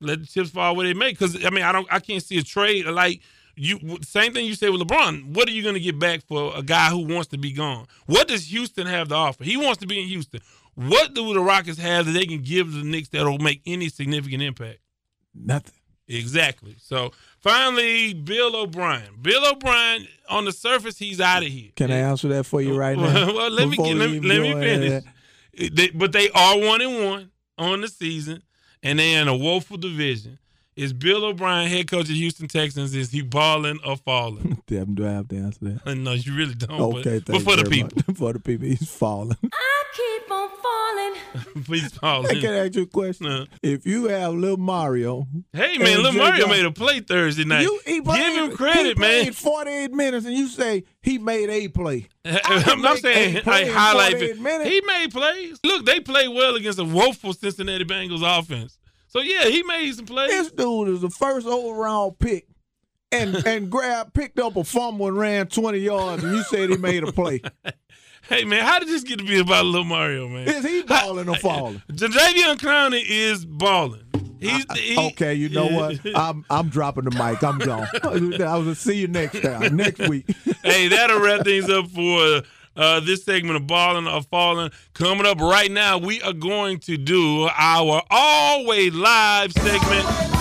[0.00, 1.12] let the chips fall where they may.
[1.12, 3.20] Because I mean, I don't, I can't see a trade like
[3.54, 3.78] you.
[4.02, 5.32] Same thing you say with LeBron.
[5.32, 7.86] What are you gonna get back for a guy who wants to be gone?
[8.06, 9.44] What does Houston have to offer?
[9.44, 10.40] He wants to be in Houston.
[10.74, 14.42] What do the Rockets have that they can give the Knicks that'll make any significant
[14.42, 14.80] impact?
[15.32, 15.74] Nothing.
[16.10, 16.74] Exactly.
[16.80, 19.14] So finally, Bill O'Brien.
[19.20, 21.70] Bill O'Brien, on the surface, he's out of here.
[21.76, 23.32] Can I answer that for you right now?
[23.34, 25.04] well, let me get, let, me- let me finish.
[25.72, 28.42] They, but they are one and one on the season,
[28.82, 30.38] and they're in a woeful division.
[30.76, 32.94] Is Bill O'Brien head coach of Houston Texans?
[32.94, 34.62] Is he balling or falling?
[34.66, 35.94] Damn, do I have to answer that?
[35.98, 36.80] no, you really don't.
[36.80, 38.16] Okay, but, but thank for you the very people, much.
[38.16, 39.36] for the people, he's falling.
[39.52, 41.64] Ah, I keep on falling.
[41.64, 42.24] please pause.
[42.24, 42.40] I falling.
[42.40, 43.46] can ask you a question.
[43.62, 47.44] If you have little Mario, Hey man, little Jay Mario Brown- made a play Thursday
[47.44, 47.62] night.
[47.62, 49.22] you he played, Give him credit, he man.
[49.24, 52.06] Played Forty-eight minutes, and you say he made a play.
[52.24, 54.14] I'm not make saying a play highlight.
[54.14, 54.40] it.
[54.40, 54.70] minutes.
[54.70, 55.58] He made plays.
[55.64, 58.78] Look, they played well against a woeful Cincinnati Bengals offense.
[59.08, 60.30] So yeah, he made some plays.
[60.30, 62.46] This dude is the first overall pick,
[63.10, 66.76] and and grabbed, picked up a fumble and ran twenty yards, and you said he
[66.76, 67.40] made a play.
[68.30, 70.46] Hey man, how did this get to be about Lil Mario, man?
[70.48, 71.82] Is he balling or falling?
[71.92, 74.02] Jadeveon Clowney is balling.
[74.38, 75.98] He's he- Okay, you know what?
[76.14, 77.42] I'm I'm dropping the mic.
[77.42, 77.88] I'm gone.
[78.40, 80.30] I will see you next time, next week.
[80.62, 82.42] hey, that'll wrap things up for
[82.76, 84.70] uh, this segment of balling or falling.
[84.94, 90.39] Coming up right now, we are going to do our always live segment.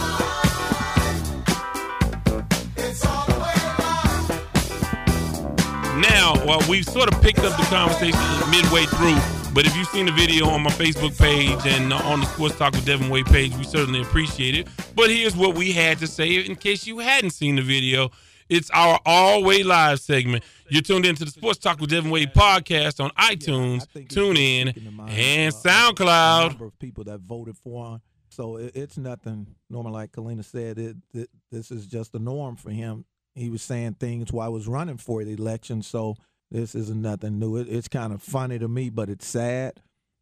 [6.19, 8.19] Now, well, we've sort of picked up the conversation
[8.51, 9.15] midway through,
[9.53, 12.73] but if you've seen the video on my Facebook page and on the Sports Talk
[12.73, 14.67] with Devin Wade page, we certainly appreciate it.
[14.95, 18.11] But here's what we had to say in case you hadn't seen the video.
[18.49, 20.43] It's our All Way Live segment.
[20.67, 25.03] You're tuned into the Sports Talk with Devin Wade podcast on iTunes, think TuneIn, to
[25.13, 26.49] and uh, SoundCloud.
[26.49, 28.01] number of people that voted for him.
[28.27, 29.47] So it, it's nothing.
[29.69, 33.05] Normal, like Kalina said, it, it this is just the norm for him.
[33.39, 36.15] He was saying things while I was running for the election, so
[36.51, 37.57] this isn't nothing new.
[37.57, 39.79] It, it's kind of funny to me, but it's sad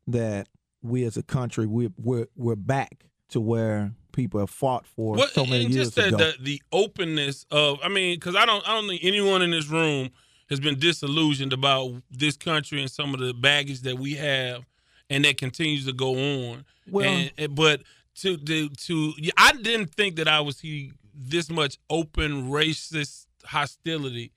[0.07, 0.47] that
[0.81, 5.31] we as a country we we're we're back to where people have fought for What,
[5.31, 6.17] so many years just the, ago.
[6.17, 9.67] the the openness of I mean, because I don't I don't think anyone in this
[9.67, 10.09] room
[10.49, 14.63] has been disillusioned about this country and some of the baggage that we have,
[15.09, 16.63] and that continues to go on.
[16.89, 17.81] Well- and, and- but
[18.21, 24.31] to to to I didn't think that I would see this much open racist hostility.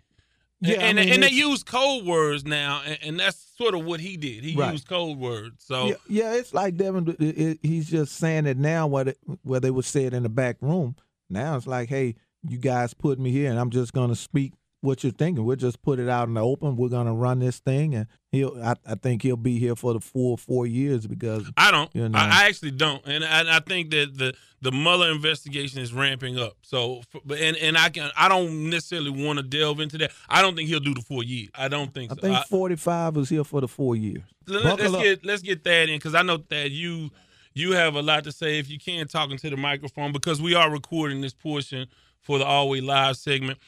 [0.63, 3.85] Yeah, I and mean, and they use code words now, and, and that's sort of
[3.85, 4.45] what he did.
[4.45, 4.73] He Right.
[4.73, 5.65] used code words.
[5.65, 7.17] So Yeah, yeah, it's like Devin.
[7.19, 10.23] It, it, he's just saying it now, what it, where they would say it in
[10.23, 10.97] the back room.
[11.31, 12.17] Now it's like, hey,
[12.47, 15.45] you guys put me here, and I'm just gonna speak what you're thinking.
[15.45, 16.77] We'll just put it out in the open.
[16.77, 18.57] We're gonna run this thing, and he'll.
[18.63, 21.95] I, I think he'll be here for the full four years because I don't.
[21.95, 22.19] You know.
[22.19, 26.39] I, I actually don't, and I, I think that the the Mueller investigation is ramping
[26.39, 26.57] up.
[26.63, 30.13] So, but and and I can I don't necessarily want to delve into that.
[30.29, 31.51] I don't think he'll do the four years.
[31.55, 32.21] I don't think I so.
[32.21, 34.23] think 45 was here for the four years.
[34.47, 37.11] let, us get let's get that in because I know that you
[37.53, 38.59] you have a lot to say.
[38.59, 41.87] If you can talk into the microphone because we are recording this portion
[42.23, 43.59] for the Always Live segment.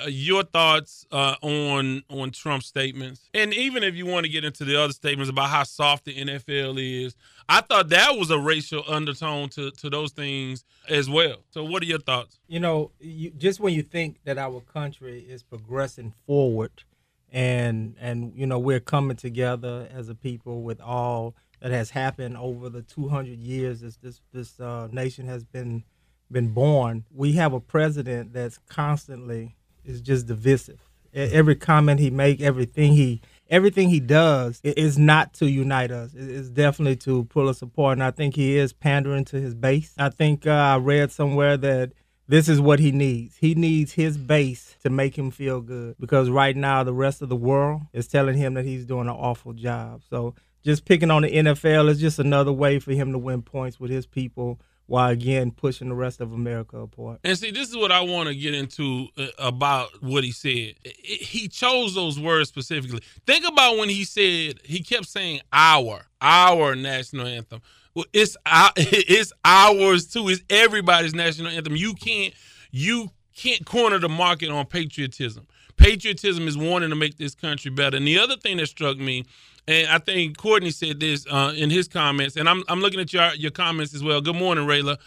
[0.00, 4.44] Uh, your thoughts uh, on on Trump's statements, and even if you want to get
[4.44, 7.16] into the other statements about how soft the NFL is,
[7.48, 11.38] I thought that was a racial undertone to to those things as well.
[11.50, 12.38] So, what are your thoughts?
[12.46, 16.84] you know, you, just when you think that our country is progressing forward,
[17.32, 22.36] and and you know we're coming together as a people with all that has happened
[22.36, 25.82] over the 200 years this this this uh, nation has been
[26.30, 30.80] been born, we have a president that's constantly is just divisive.
[31.12, 36.12] Every comment he make, everything he everything he does is not to unite us.
[36.14, 37.94] It's definitely to pull us apart.
[37.98, 39.92] And I think he is pandering to his base.
[39.98, 41.92] I think uh, I read somewhere that
[42.28, 43.36] this is what he needs.
[43.36, 47.28] He needs his base to make him feel good because right now the rest of
[47.28, 50.02] the world is telling him that he's doing an awful job.
[50.08, 53.80] So just picking on the NFL is just another way for him to win points
[53.80, 54.60] with his people
[54.90, 57.20] while again pushing the rest of America apart.
[57.22, 60.74] And see, this is what I want to get into uh, about what he said.
[60.84, 63.00] He chose those words specifically.
[63.24, 67.62] Think about when he said he kept saying "our, our national anthem."
[67.94, 70.28] Well, it's our, it's ours too.
[70.28, 71.76] It's everybody's national anthem.
[71.76, 72.34] You can't
[72.72, 75.46] you can't corner the market on patriotism.
[75.76, 77.96] Patriotism is wanting to make this country better.
[77.96, 79.24] And the other thing that struck me,
[79.70, 83.12] and I think Courtney said this uh, in his comments, and I'm I'm looking at
[83.12, 84.20] your your comments as well.
[84.20, 84.98] Good morning, Rayla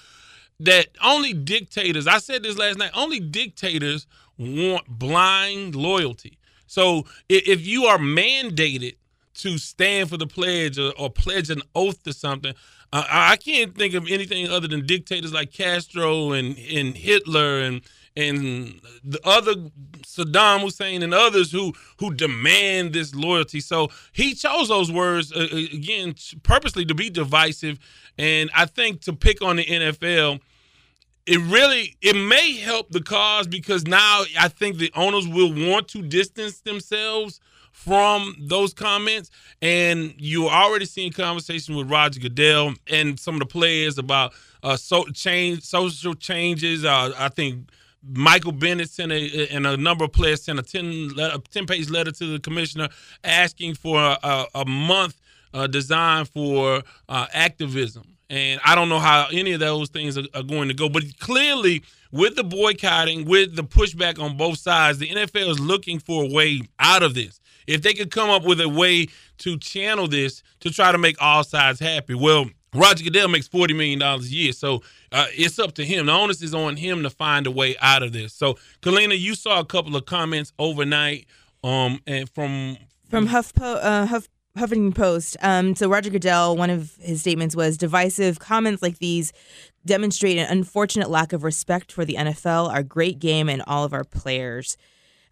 [0.59, 6.37] that only dictators, I said this last night, only dictators want blind loyalty.
[6.67, 8.95] So if you are mandated
[9.35, 12.53] to stand for the pledge or, or pledge an oath to something,
[12.93, 17.81] uh, I can't think of anything other than dictators like Castro and, and Hitler and
[18.15, 19.53] and the other
[20.01, 23.59] Saddam Hussein and others who who demand this loyalty.
[23.59, 27.79] So he chose those words uh, uh again purposely to be divisive,
[28.17, 30.39] and I think to pick on the NFL.
[31.25, 35.87] It really it may help the cause because now I think the owners will want
[35.89, 37.39] to distance themselves
[37.73, 39.29] from those comments.
[39.61, 44.77] And you're already seeing conversation with Roger Goodell and some of the players about uh,
[44.77, 46.85] so change social changes.
[46.85, 47.69] Uh, I think
[48.11, 51.11] Michael Bennett sent a, and a number of players sent a 10,
[51.51, 52.89] 10 page letter to the commissioner
[53.23, 55.19] asking for a, a month
[55.53, 58.03] uh, designed for uh, activism.
[58.29, 60.89] And I don't know how any of those things are, are, going to go.
[60.89, 65.99] But clearly, with the boycotting, with the pushback on both sides, the NFL is looking
[65.99, 67.39] for a way out of this.
[67.67, 69.07] If they could come up with a way
[69.39, 73.73] to channel this to try to make all sides happy, well, Roger Goodell makes forty
[73.73, 74.81] million dollars a year, so
[75.11, 76.07] uh, it's up to him.
[76.07, 78.33] The onus is on him to find a way out of this.
[78.33, 81.27] So, Kalina, you saw a couple of comments overnight,
[81.63, 82.77] um, and from
[83.09, 85.37] from HuffPo, uh, Huff Huffington Post.
[85.41, 89.33] Um, so Roger Goodell, one of his statements was divisive comments like these
[89.85, 93.93] demonstrate an unfortunate lack of respect for the NFL, our great game, and all of
[93.93, 94.77] our players.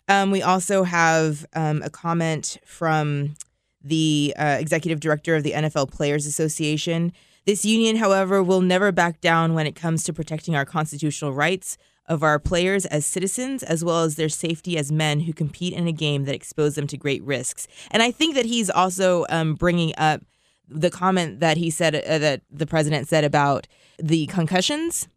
[0.08, 3.36] Um, we also have um, a comment from
[3.84, 7.14] the uh, executive director of the NFL Players Association.
[7.46, 11.78] This union, however, will never back down when it comes to protecting our constitutional rights
[12.08, 15.88] of our players as citizens, as well as their safety as men who compete in
[15.88, 17.68] a game that expose them to great risks.
[17.90, 20.22] And I think that he's also um, bringing up
[20.68, 25.08] the comment that he said uh, that the president said about the concussions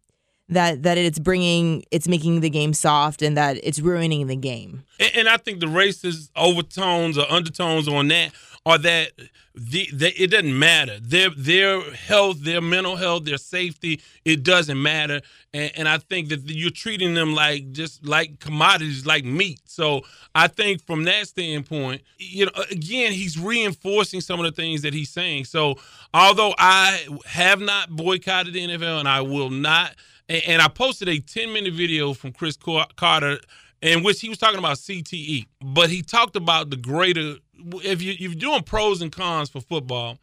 [0.49, 4.83] that that it's bringing it's making the game soft and that it's ruining the game.
[4.99, 8.31] And, and I think the racist overtones or undertones on that
[8.65, 9.11] are that
[9.53, 14.01] the, the, it doesn't matter their their health, their mental health, their safety.
[14.25, 15.21] It doesn't matter,
[15.53, 19.61] and, and I think that you're treating them like just like commodities, like meat.
[19.65, 20.01] So
[20.33, 24.93] I think from that standpoint, you know, again, he's reinforcing some of the things that
[24.93, 25.45] he's saying.
[25.45, 25.75] So
[26.13, 29.95] although I have not boycotted the NFL and I will not
[30.27, 33.39] and, I posted a 10 minute video from Cris Carter
[33.81, 37.35] in which he was talking about CTE, but he talked about the greater.
[37.83, 40.17] If you, you're doing pros and cons for football,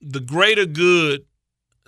[0.00, 1.24] the greater good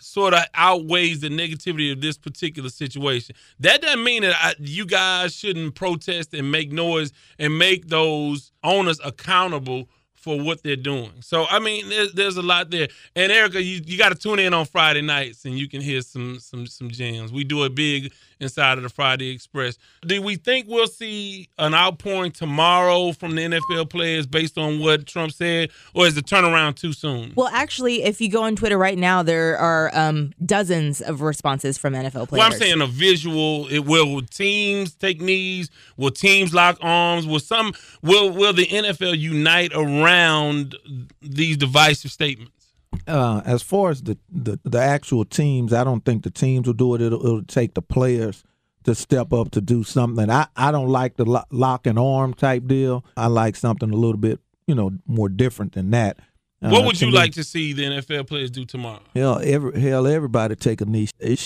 [0.01, 3.35] sort of outweighs the negativity of this particular situation.
[3.61, 8.53] That doesn't mean that I, you guys shouldn't protest and make noise and make those
[8.63, 11.13] owners accountable for what they're doing.
[11.21, 12.89] So I mean, there's, there's a lot there.
[13.17, 16.03] And Erica, you, you got to tune in on Friday nights and you can hear
[16.03, 17.33] some some some gems.
[17.33, 19.79] We do a big inside of the Friday Express.
[20.07, 25.07] Do we think we'll see an outpouring tomorrow from the NFL players based on what
[25.07, 27.33] Trump said, or is the turnaround too soon?
[27.37, 31.79] Well, actually, if you go on Twitter right now, there are um, dozens of responses
[31.79, 32.33] from NFL players.
[32.33, 33.69] Well, I'm saying a visual.
[33.69, 35.71] It will, will teams take knees?
[35.97, 37.27] Will teams lock arms?
[37.27, 37.73] Will some?
[38.03, 40.77] Will Will the NFL unite around
[41.21, 42.58] these divisive statements?
[43.07, 46.75] Uh, as far as the, the, the actual teams, I don't think the teams will
[46.75, 47.01] do it.
[47.01, 48.45] It'll, it'll take the players
[48.85, 50.31] to step up to do something.
[50.31, 53.05] I, I don't like the lo- lock and arm type deal.
[53.17, 56.19] I like something a little bit, you know, more different than that.
[56.61, 59.01] Uh, what would you me, like to see the NFL players do tomorrow?
[59.15, 61.09] Hell, every hell, everybody take a knee.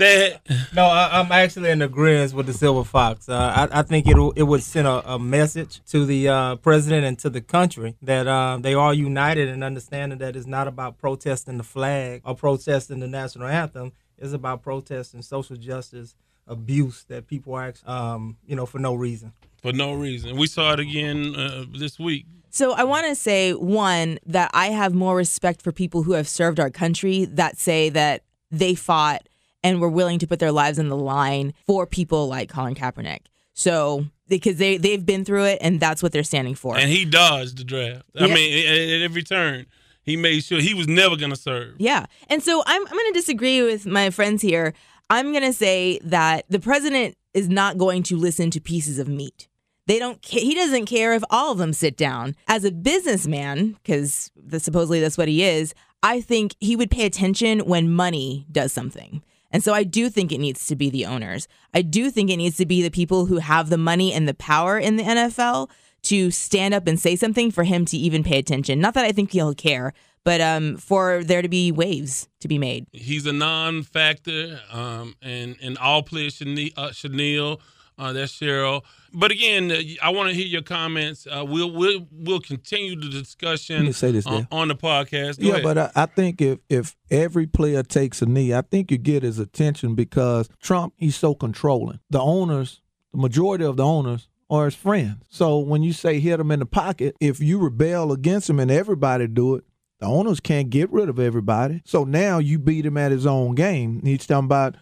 [0.00, 0.40] that.
[0.74, 3.28] No, I, am actually in agreement with the Silver Fox.
[3.28, 7.04] Uh, I, I, think it it would send a, a message to the uh, president
[7.06, 10.98] and to the country that uh, they are united in understanding that it's not about
[10.98, 13.92] protesting the flag or protesting the national anthem.
[14.18, 16.14] It's about protesting social justice
[16.46, 19.32] abuse that people are, um, you know, for no reason.
[19.62, 20.36] For no reason.
[20.36, 22.26] We saw it again uh, this week.
[22.50, 26.28] So I want to say one that I have more respect for people who have
[26.28, 29.28] served our country that say that they fought
[29.62, 33.20] and were willing to put their lives on the line for people like Colin Kaepernick.
[33.52, 36.76] So because they they've been through it and that's what they're standing for.
[36.76, 38.04] And he dodged the draft.
[38.16, 39.66] I mean, at every turn,
[40.02, 41.74] he made sure he was never going to serve.
[41.78, 44.72] Yeah, and so I'm I'm going to disagree with my friends here.
[45.10, 49.08] I'm going to say that the president is not going to listen to pieces of
[49.08, 49.48] meat.
[49.86, 50.24] They don't.
[50.24, 52.36] He doesn't care if all of them sit down.
[52.46, 55.74] As a businessman, because supposedly that's what he is.
[56.02, 59.22] I think he would pay attention when money does something.
[59.50, 61.48] And so I do think it needs to be the owners.
[61.74, 64.34] I do think it needs to be the people who have the money and the
[64.34, 65.70] power in the NFL
[66.02, 68.80] to stand up and say something for him to even pay attention.
[68.80, 69.92] Not that I think he'll care,
[70.24, 72.86] but um, for there to be waves to be made.
[72.92, 76.70] He's a non-factor, um, and and all players should kneel.
[76.76, 77.60] Uh, should kneel.
[77.98, 78.82] Uh, that's Cheryl.
[79.12, 81.26] But again, uh, I want to hear your comments.
[81.26, 85.40] Uh, we'll we'll we'll continue the discussion say this, on, on the podcast.
[85.40, 85.64] Go yeah, ahead.
[85.64, 89.22] but I, I think if if every player takes a knee, I think you get
[89.22, 92.00] his attention because Trump he's so controlling.
[92.10, 92.80] The owners,
[93.12, 95.24] the majority of the owners are his friends.
[95.28, 98.70] So when you say hit him in the pocket, if you rebel against him and
[98.70, 99.64] everybody do it,
[100.00, 101.82] the owners can't get rid of everybody.
[101.84, 104.00] So now you beat him at his own game.
[104.02, 104.76] He's talking about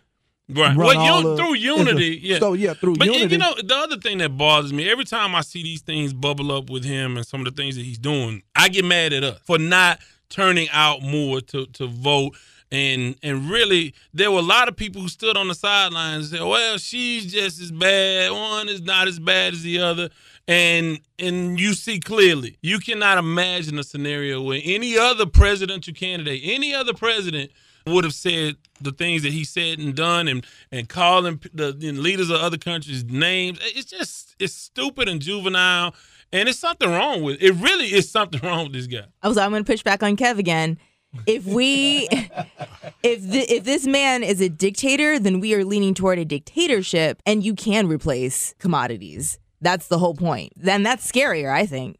[0.51, 0.75] Right.
[0.75, 2.39] Well, you, through unity, yeah.
[2.39, 3.25] So yeah, through but unity.
[3.25, 6.15] But you know, the other thing that bothers me every time I see these things
[6.15, 9.13] bubble up with him and some of the things that he's doing, I get mad
[9.13, 9.99] at us for not
[10.31, 12.35] turning out more to to vote.
[12.71, 16.39] And and really, there were a lot of people who stood on the sidelines and
[16.39, 18.33] said, "Well, she's just as bad.
[18.33, 20.09] One is not as bad as the other."
[20.47, 26.41] And and you see clearly, you cannot imagine a scenario where any other presidential candidate,
[26.43, 27.51] any other president
[27.89, 32.31] would have said the things that he said and done and and calling the leaders
[32.31, 35.95] of other countries names it's just it's stupid and juvenile
[36.33, 39.39] and it's something wrong with it really is something wrong with this guy I was
[39.39, 40.79] I'm going to push back on Kev again.
[41.27, 42.07] If we
[43.03, 47.23] if the, if this man is a dictator, then we are leaning toward a dictatorship
[47.25, 49.39] and you can replace commodities.
[49.61, 50.53] That's the whole point.
[50.55, 51.97] Then that's scarier, I think.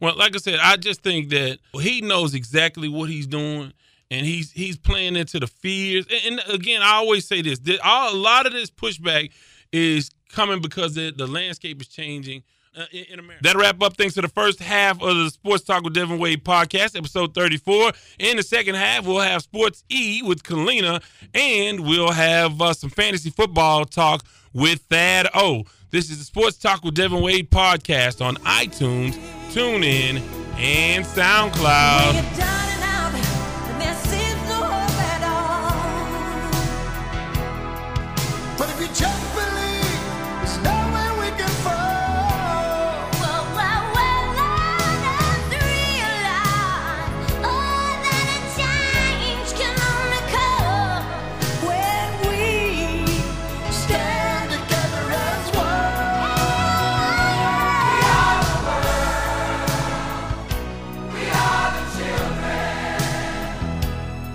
[0.00, 3.72] well like i said i just think that he knows exactly what he's doing
[4.12, 7.80] and he's he's playing into the fears and, and again i always say this that
[7.84, 9.32] all, a lot of this pushback
[9.72, 12.42] is coming because the, the landscape is changing
[12.76, 13.42] uh, in, in America.
[13.42, 16.44] That wrap up things to the first half of the Sports Talk with Devin Wade
[16.44, 17.92] podcast, episode 34.
[18.18, 21.02] In the second half, we'll have Sports E with Kalina,
[21.34, 25.64] and we'll have uh, some fantasy football talk with Thad O.
[25.90, 29.12] This is the Sports Talk with Devin Wade podcast on iTunes,
[29.52, 30.22] TuneIn,
[30.56, 32.71] and SoundCloud.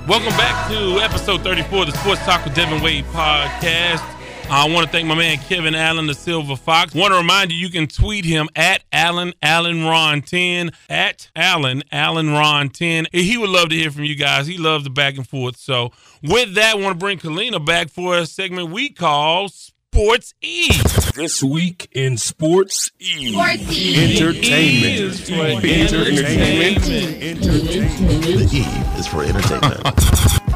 [0.08, 4.17] Welcome back to episode 34 of the Sports Talk with Devin Wade podcast.
[4.50, 6.96] I want to thank my man Kevin Allen, the Silver Fox.
[6.96, 11.84] Want to remind you, you can tweet him at Allen Allen Ron 10 at Allen
[11.92, 13.08] Allen Ron 10.
[13.12, 14.48] He would love to hear from you guys.
[14.48, 15.58] He loves the back and forth.
[15.58, 15.92] So,
[16.24, 20.70] with that, I want to bring Kalina back for a segment we call Sports E.
[21.14, 23.36] This week in Sports E.
[23.36, 24.16] E.
[24.16, 25.18] Entertainment.
[25.20, 25.34] for
[25.68, 26.88] Entertainment.
[26.88, 28.22] Entertainment.
[28.24, 30.44] The E is for entertainment.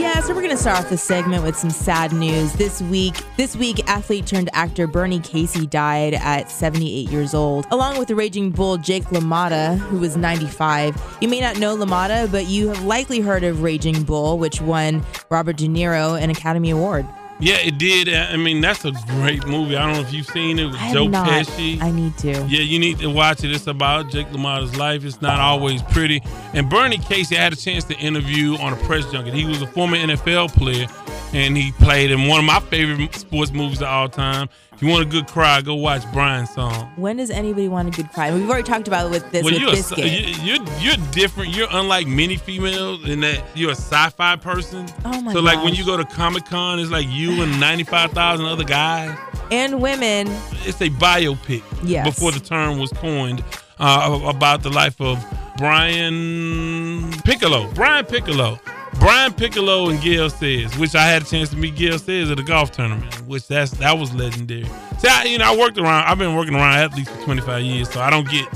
[0.00, 2.54] Yeah, so we're gonna start off the segment with some sad news.
[2.54, 7.98] This week, this week, athlete turned actor Bernie Casey died at 78 years old, along
[7.98, 11.18] with the Raging Bull Jake LaMotta, who was 95.
[11.20, 15.04] You may not know LaMotta, but you have likely heard of Raging Bull, which won
[15.28, 17.06] Robert De Niro an Academy Award.
[17.40, 18.08] Yeah, it did.
[18.12, 19.76] I mean, that's a great movie.
[19.76, 21.26] I don't know if you've seen it with I Joe not.
[21.28, 21.80] Pesci.
[21.80, 22.30] I need to.
[22.30, 23.50] Yeah, you need to watch it.
[23.50, 25.04] It's about Jake LaMotta's life.
[25.04, 26.22] It's not always pretty.
[26.52, 29.32] And Bernie Casey, I had a chance to interview on a press junket.
[29.34, 30.86] He was a former NFL player,
[31.32, 34.48] and he played in one of my favorite sports movies of all time.
[34.72, 36.90] If you want a good cry, go watch Brian's song.
[36.96, 38.32] When does anybody want a good cry?
[38.32, 40.06] We've already talked about it with this Well, with you're, a, Biscuit.
[40.38, 41.54] you- you're you're different.
[41.54, 44.86] You're unlike many females in that you're a sci-fi person.
[45.04, 47.84] Oh my So like when you go to Comic Con, it's like you and ninety
[47.84, 49.16] five thousand other guys.
[49.52, 50.28] and women.
[50.64, 52.06] it's a biopic Yes.
[52.06, 53.44] before the term was coined
[53.78, 55.22] uh, about the life of
[55.58, 57.70] Brian Piccolo.
[57.74, 58.58] Brian Piccolo.
[59.00, 62.38] Brian Piccolo and Gale Sayers, which I had a chance to meet Gale Sayers at
[62.38, 64.66] a golf tournament, which that's that was legendary.
[64.98, 66.04] See, I, you know, I worked around.
[66.04, 68.46] I've been working around athletes for 25 years, so I don't get.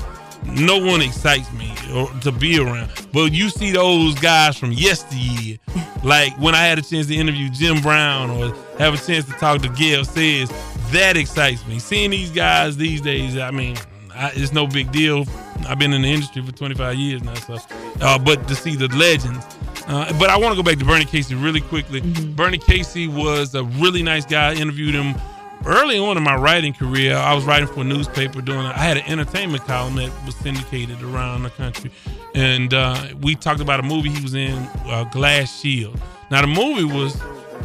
[0.45, 2.91] No one excites me or to be around.
[3.11, 5.57] But you see those guys from yesteryear,
[6.03, 9.31] like when I had a chance to interview Jim Brown or have a chance to
[9.33, 10.51] talk to Gale Sayers,
[10.91, 11.79] that excites me.
[11.79, 13.77] Seeing these guys these days, I mean,
[14.13, 15.25] I, it's no big deal.
[15.67, 17.57] I've been in the industry for 25 years now, so.
[17.99, 19.43] Uh, but to see the legends.
[19.87, 22.01] Uh, but I want to go back to Bernie Casey really quickly.
[22.01, 24.51] Bernie Casey was a really nice guy.
[24.51, 25.15] I interviewed him
[25.65, 27.15] early on in my writing career.
[27.15, 28.59] I was writing for a newspaper doing.
[28.59, 31.91] I had an entertainment column that was syndicated around the country,
[32.33, 34.55] and uh, we talked about a movie he was in,
[34.85, 35.99] uh, Glass Shield.
[36.31, 37.19] Now the movie was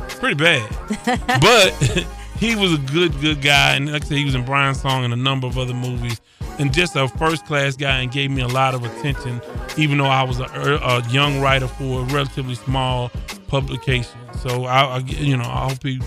[0.09, 0.69] pretty bad,
[1.41, 1.73] but
[2.39, 3.77] he was a good, good guy.
[3.77, 6.21] And like I said, he was in Brian's Song and a number of other movies.
[6.61, 9.41] And just a first class guy and gave me a lot of attention,
[9.79, 13.11] even though I was a, a young writer for a relatively small
[13.49, 14.19] publication.
[14.41, 15.99] So I, I you know, I hope he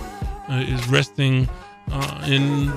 [0.47, 1.49] uh, is resting
[1.91, 2.71] uh, in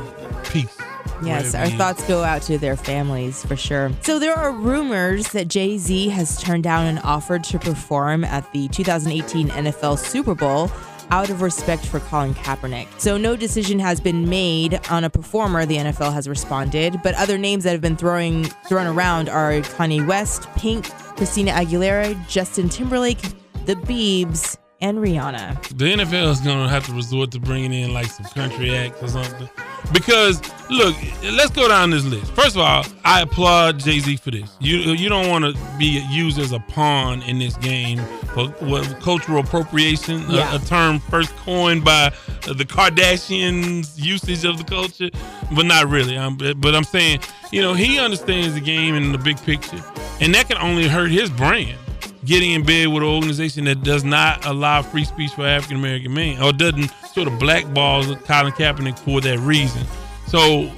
[0.45, 0.74] peace.
[1.22, 3.91] Yes, our thoughts go out to their families for sure.
[4.01, 8.51] So there are rumors that Jay Z has turned down an offer to perform at
[8.53, 10.70] the 2018 NFL Super Bowl
[11.11, 12.87] out of respect for Colin Kaepernick.
[12.99, 17.39] So no decision has been made on a performer, the NFL has responded, but other
[17.39, 23.21] names that have been throwing thrown around are Kanye West, Pink, Christina Aguilera, Justin Timberlake,
[23.67, 25.63] The Biebs, and Rihanna.
[25.79, 29.09] the NFL is gonna have to resort to bringing in like some country acts or
[29.09, 29.49] something.
[29.93, 32.32] Because look, let's go down this list.
[32.32, 34.51] First of all, I applaud Jay Z for this.
[34.61, 37.99] You you don't want to be used as a pawn in this game
[38.34, 40.55] for what cultural appropriation, a- Yeah.
[40.55, 42.12] a, term first coined by
[42.43, 45.11] the Kardashians' usage of the culture,
[45.55, 46.16] but not really.
[46.16, 47.20] Um, but I'm saying,
[47.53, 49.82] you know, he understands the game and the big picture,
[50.20, 51.78] and that can only hurt his brand
[52.27, 56.12] getting in bed with an organization that does not allow free speech for African American
[56.12, 59.83] men or doesn't sort of blackballs Colin Kaepernick for that reason.
[60.27, 60.70] So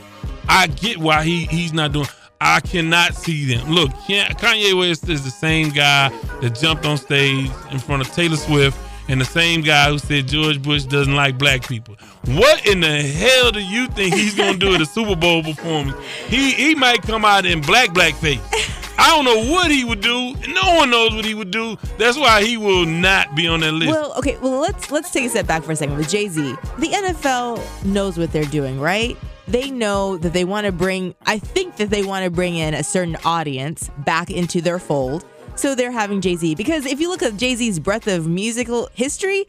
[0.49, 2.07] I get why he he's not doing.
[2.40, 3.68] I cannot see them.
[3.70, 8.36] Look, Kanye West is the same guy that jumped on stage in front of Taylor
[8.36, 8.78] Swift
[9.09, 11.96] and the same guy who said George Bush doesn't like black people.
[12.26, 15.96] What in the hell do you think he's gonna do at a Super Bowl performance?
[16.28, 18.84] He he might come out in black blackface.
[18.99, 20.34] I don't know what he would do.
[20.49, 21.76] No one knows what he would do.
[21.99, 23.92] That's why he will not be on that list.
[23.92, 26.57] Well, okay, well let's let's take a step back for a second with Jay Z.
[26.78, 29.16] The NFL knows what they're doing, right?
[29.46, 31.14] They know that they want to bring.
[31.26, 35.24] I think that they want to bring in a certain audience back into their fold.
[35.55, 38.88] So they're having Jay Z because if you look at Jay Z's breadth of musical
[38.94, 39.46] history,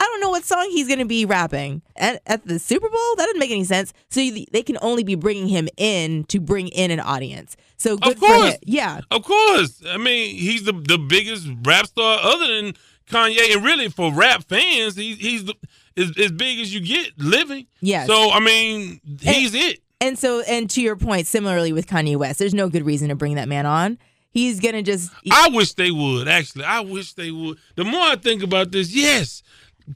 [0.00, 3.16] I don't know what song he's going to be rapping at, at the Super Bowl.
[3.16, 3.92] That doesn't make any sense.
[4.10, 7.56] So you, they can only be bringing him in to bring in an audience.
[7.76, 8.56] So good of for course.
[8.62, 9.82] Yeah, of course.
[9.86, 12.74] I mean, he's the the biggest rap star other than
[13.10, 15.54] Kanye, and really for rap fans, he, he's the,
[15.96, 17.66] as, as big as you get living.
[17.80, 18.06] Yes.
[18.06, 19.80] So I mean, he's it.
[20.00, 23.14] And so, and to your point, similarly with Kanye West, there's no good reason to
[23.14, 23.98] bring that man on.
[24.30, 25.12] He's gonna just.
[25.30, 26.26] I wish they would.
[26.26, 27.58] Actually, I wish they would.
[27.76, 29.42] The more I think about this, yes.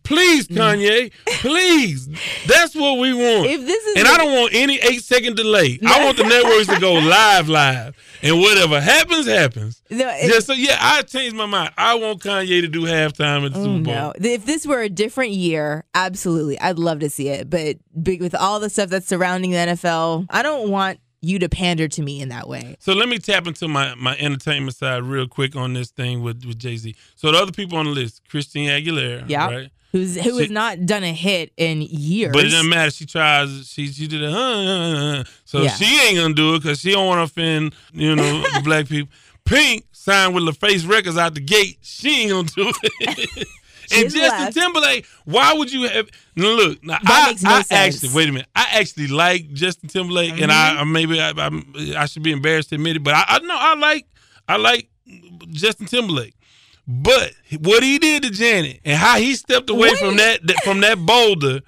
[0.03, 0.57] Please, mm.
[0.57, 2.09] Kanye, please.
[2.47, 3.47] That's what we want.
[3.47, 5.78] If this is and I don't want any eight second delay.
[5.86, 9.82] I want the networks to go live, live, and whatever happens, happens.
[9.91, 11.72] No, Just so yeah, I changed my mind.
[11.78, 13.95] I want Kanye to do halftime at the Oh, Super Bowl.
[13.95, 14.12] no.
[14.20, 16.61] If this were a different year, absolutely.
[16.61, 17.49] I'd love to see it.
[17.49, 21.49] But big with all the stuff that's surrounding the NFL, I don't want you to
[21.49, 22.76] pander to me in that way.
[22.78, 26.45] So let me tap into my, my entertainment side real quick on this thing with,
[26.45, 26.95] with Jay Z.
[27.16, 29.47] So the other people on the list, Christine Aguilera, Yeah.
[29.51, 29.70] right?
[29.93, 32.32] Who's who She- has not done a hit in years.
[32.32, 32.91] But it doesn't matter.
[32.91, 33.68] She tries.
[33.68, 35.24] She she did a huh, huh, huh.
[35.45, 35.70] so Yeah.
[35.74, 38.89] she ain't gonna do it because she don't want to offend you know the black
[38.89, 39.11] people.
[39.45, 41.78] Pink signed with LaFace Records out the gate.
[41.80, 42.70] She ain't gonna do
[43.01, 43.49] it.
[43.91, 44.55] and Justin left.
[44.55, 46.11] Timberlake, why would you have?
[46.36, 48.49] Now look, now I, no I actually wait a minute.
[48.55, 50.78] I actually like Justin Timberlake, and Mm-hmm.
[50.80, 53.57] I maybe I, I'm, I should be embarrassed to admit it, but I, I know
[53.59, 54.07] I like
[54.47, 54.91] I like
[55.51, 56.34] Justin Timberlake.
[56.91, 60.80] But what he did to Janet and how he stepped away from that, that from
[60.80, 61.61] that boulder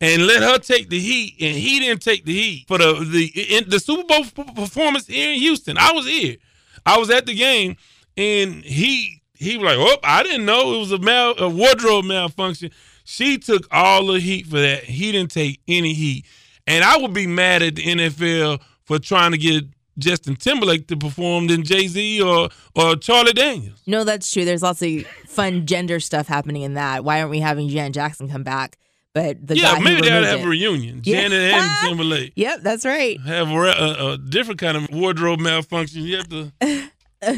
[0.00, 3.56] and let her take the heat, and he didn't take the heat for the the
[3.56, 5.78] in the Super Bowl performance here in Houston.
[5.78, 6.36] I was here,
[6.84, 7.76] I was at the game,
[8.16, 12.06] and he he was like, "Oh, I didn't know it was a mal a wardrobe
[12.06, 12.72] malfunction."
[13.04, 14.84] She took all the heat for that.
[14.84, 16.26] He didn't take any heat,
[16.66, 19.64] and I would be mad at the NFL for trying to get
[19.98, 23.80] Justin Timberlake to perform than Jay Z or or Charlie Daniels.
[23.86, 24.44] No, that's true.
[24.44, 27.04] There's lots of fun gender stuff happening in that.
[27.04, 28.76] Why aren't we having Jan Jackson come back?
[29.12, 30.44] But the yeah, guy maybe they ought to have it.
[30.44, 31.00] a reunion.
[31.04, 31.20] Yeah.
[31.22, 32.32] Janet and Timberlake.
[32.36, 33.20] Yep, that's right.
[33.20, 36.02] Have a, a, a different kind of wardrobe malfunction.
[36.02, 36.52] You have to.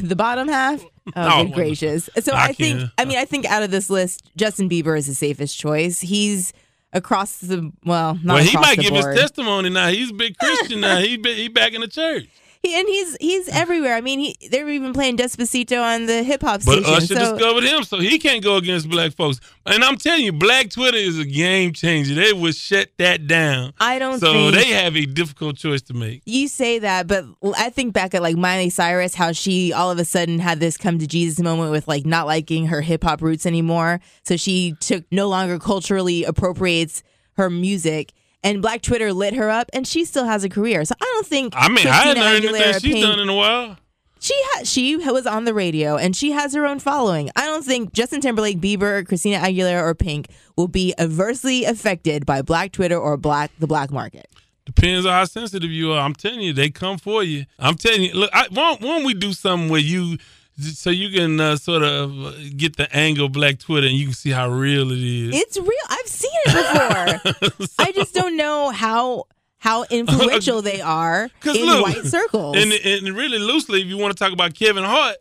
[0.03, 0.83] the bottom half.
[1.15, 2.11] Oh, No, good gracious!
[2.19, 2.83] So I I, think.
[2.99, 6.01] I mean, I think out of this list, Justin Bieber is the safest choice.
[6.01, 6.53] He's
[6.93, 9.13] across the well, not well, he might give board.
[9.13, 9.87] his testimony now.
[9.87, 10.99] He's a big Christian now.
[10.99, 12.27] He be, he back in the church.
[12.67, 13.95] He, and he's he's everywhere.
[13.95, 16.95] I mean, he they were even playing Despacito on the hip hop But station.
[16.95, 19.41] Usher so discovered him, so he can't go against black folks.
[19.65, 22.15] And I'm telling you, Black Twitter is a game changer.
[22.15, 23.73] They would shut that down.
[23.79, 26.23] I don't So they have a difficult choice to make.
[26.25, 27.25] you say that, but
[27.57, 30.77] I think back at like Miley Cyrus, how she all of a sudden had this
[30.77, 34.01] come to Jesus moment with like not liking her hip hop roots anymore.
[34.25, 37.03] So she took no longer culturally appropriates
[37.37, 38.13] her music.
[38.45, 40.85] And Black Twitter lit her up, and she still has a career.
[40.85, 43.19] So I don't think I mean, I Christina hadn't heard Aguilera, anything she's Pink- done
[43.19, 43.77] in a while.
[44.19, 47.31] She ha- she was on the radio and she has her own following.
[47.37, 52.43] I don't think Justin Timberlake, Bieber, Christina Aguilera, or Pink will be adversely affected by
[52.43, 54.27] Black Twitter or Black the black market.
[54.65, 56.01] Depends on how sensitive you are.
[56.01, 57.45] I'm telling you, they come for you.
[57.59, 58.15] I'm telling you.
[58.15, 60.19] Look, I, why, why don't we do something where you,
[60.59, 64.15] so you can uh, sort of get the angle of Black Twitter and you can
[64.15, 65.37] see how real it is.
[65.37, 65.71] It's real.
[65.89, 66.09] I've
[66.47, 67.67] before.
[67.79, 69.25] I just don't know how
[69.59, 72.57] how influential they are in look, white circles.
[72.57, 75.17] And, and really loosely, if you want to talk about Kevin Hart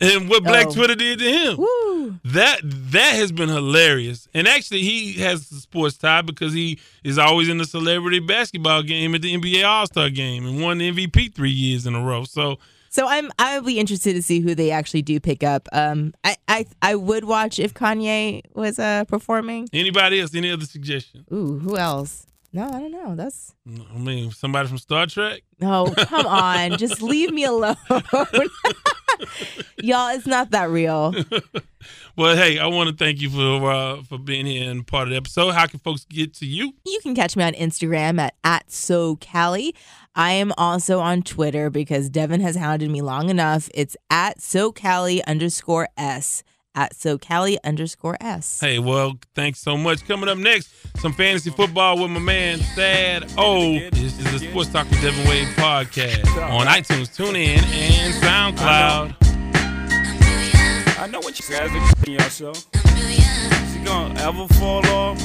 [0.00, 0.72] and what Black Oh.
[0.72, 2.18] Twitter did to him, Woo.
[2.24, 4.28] that that has been hilarious.
[4.32, 8.82] And actually, he has the sports tie because he is always in the celebrity basketball
[8.82, 12.00] game at the NBA All Star game and won the MVP three years in a
[12.02, 12.24] row.
[12.24, 12.58] So
[12.92, 15.68] So I'm I'll be interested to see who they actually do pick up.
[15.72, 19.68] Um, I I, I would watch if Kanye was uh performing.
[19.72, 20.34] anybody else?
[20.34, 21.24] Any other suggestion?
[21.32, 22.26] Ooh, who else?
[22.52, 23.14] No, I don't know.
[23.14, 23.54] That's
[23.94, 25.42] I mean, somebody from Star Trek.
[25.60, 25.86] no.
[25.96, 27.76] Come on, just leave me alone,
[29.78, 30.08] y'all.
[30.14, 31.14] It's not that real.
[32.20, 35.08] Well, hey, I want to thank you for uh, for being here and part of
[35.12, 35.52] the episode.
[35.52, 36.74] How can folks get to you?
[36.84, 39.72] You can catch me on Instagram at at SoCali.
[40.14, 43.70] I am also on Twitter because Devin has hounded me long enough.
[43.72, 46.42] It's at SoCali underscore S.
[46.74, 48.60] At SoCali underscore S.
[48.60, 50.06] Hey, well, thanks so much.
[50.06, 53.78] Coming up next, some fantasy football with my man Thad O.
[53.92, 59.29] This is the Sports Talk with Devin Wade podcast on iTunes, TuneIn, and SoundCloud.
[61.00, 62.66] I know what you guys are doing yourself.
[62.74, 65.18] Is he gonna ever fall off?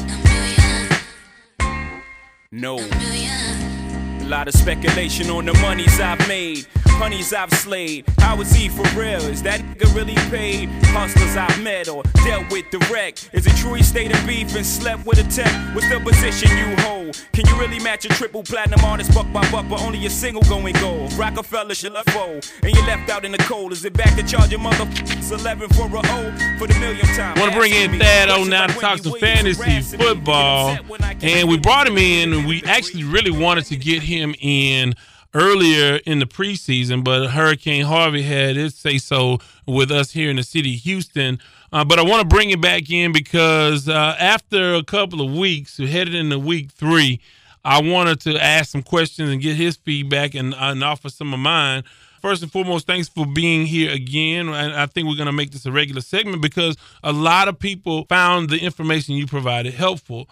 [2.49, 2.77] No.
[2.77, 6.65] A lot of speculation on the monies I've made,
[6.95, 8.05] honeys I've slayed.
[8.19, 9.21] How is he for real?
[9.21, 10.69] Is that nigga really paid?
[10.85, 13.29] Hustlers I've met or dealt with direct.
[13.33, 15.53] Is it true he stayed in beef and slept with a tech?
[15.75, 17.21] What's the position you hold?
[17.33, 20.41] Can you really match a triple platinum artist buck by buck, but only a single
[20.43, 21.13] going gold?
[21.13, 23.71] Rockefeller should left foe, and you left out in the cold.
[23.71, 27.37] Is it back to charge your motherfuckers 11 for a O for the millionth time?
[27.39, 30.77] Want to bring in Thad O now to talk some fantasy football,
[31.21, 34.95] and we brought him in, and we actually really wanted to get him in
[35.35, 40.37] earlier in the preseason, but Hurricane Harvey had its say so with us here in
[40.37, 41.39] the city of Houston.
[41.71, 45.35] Uh, but I want to bring it back in because uh, after a couple of
[45.35, 47.19] weeks, headed into week three,
[47.65, 51.39] I wanted to ask some questions and get his feedback and, and offer some of
[51.39, 51.83] mine.
[52.25, 54.49] First and foremost, thanks for being here again.
[54.49, 57.59] And I think we're going to make this a regular segment because a lot of
[57.59, 60.27] people found the information you provided helpful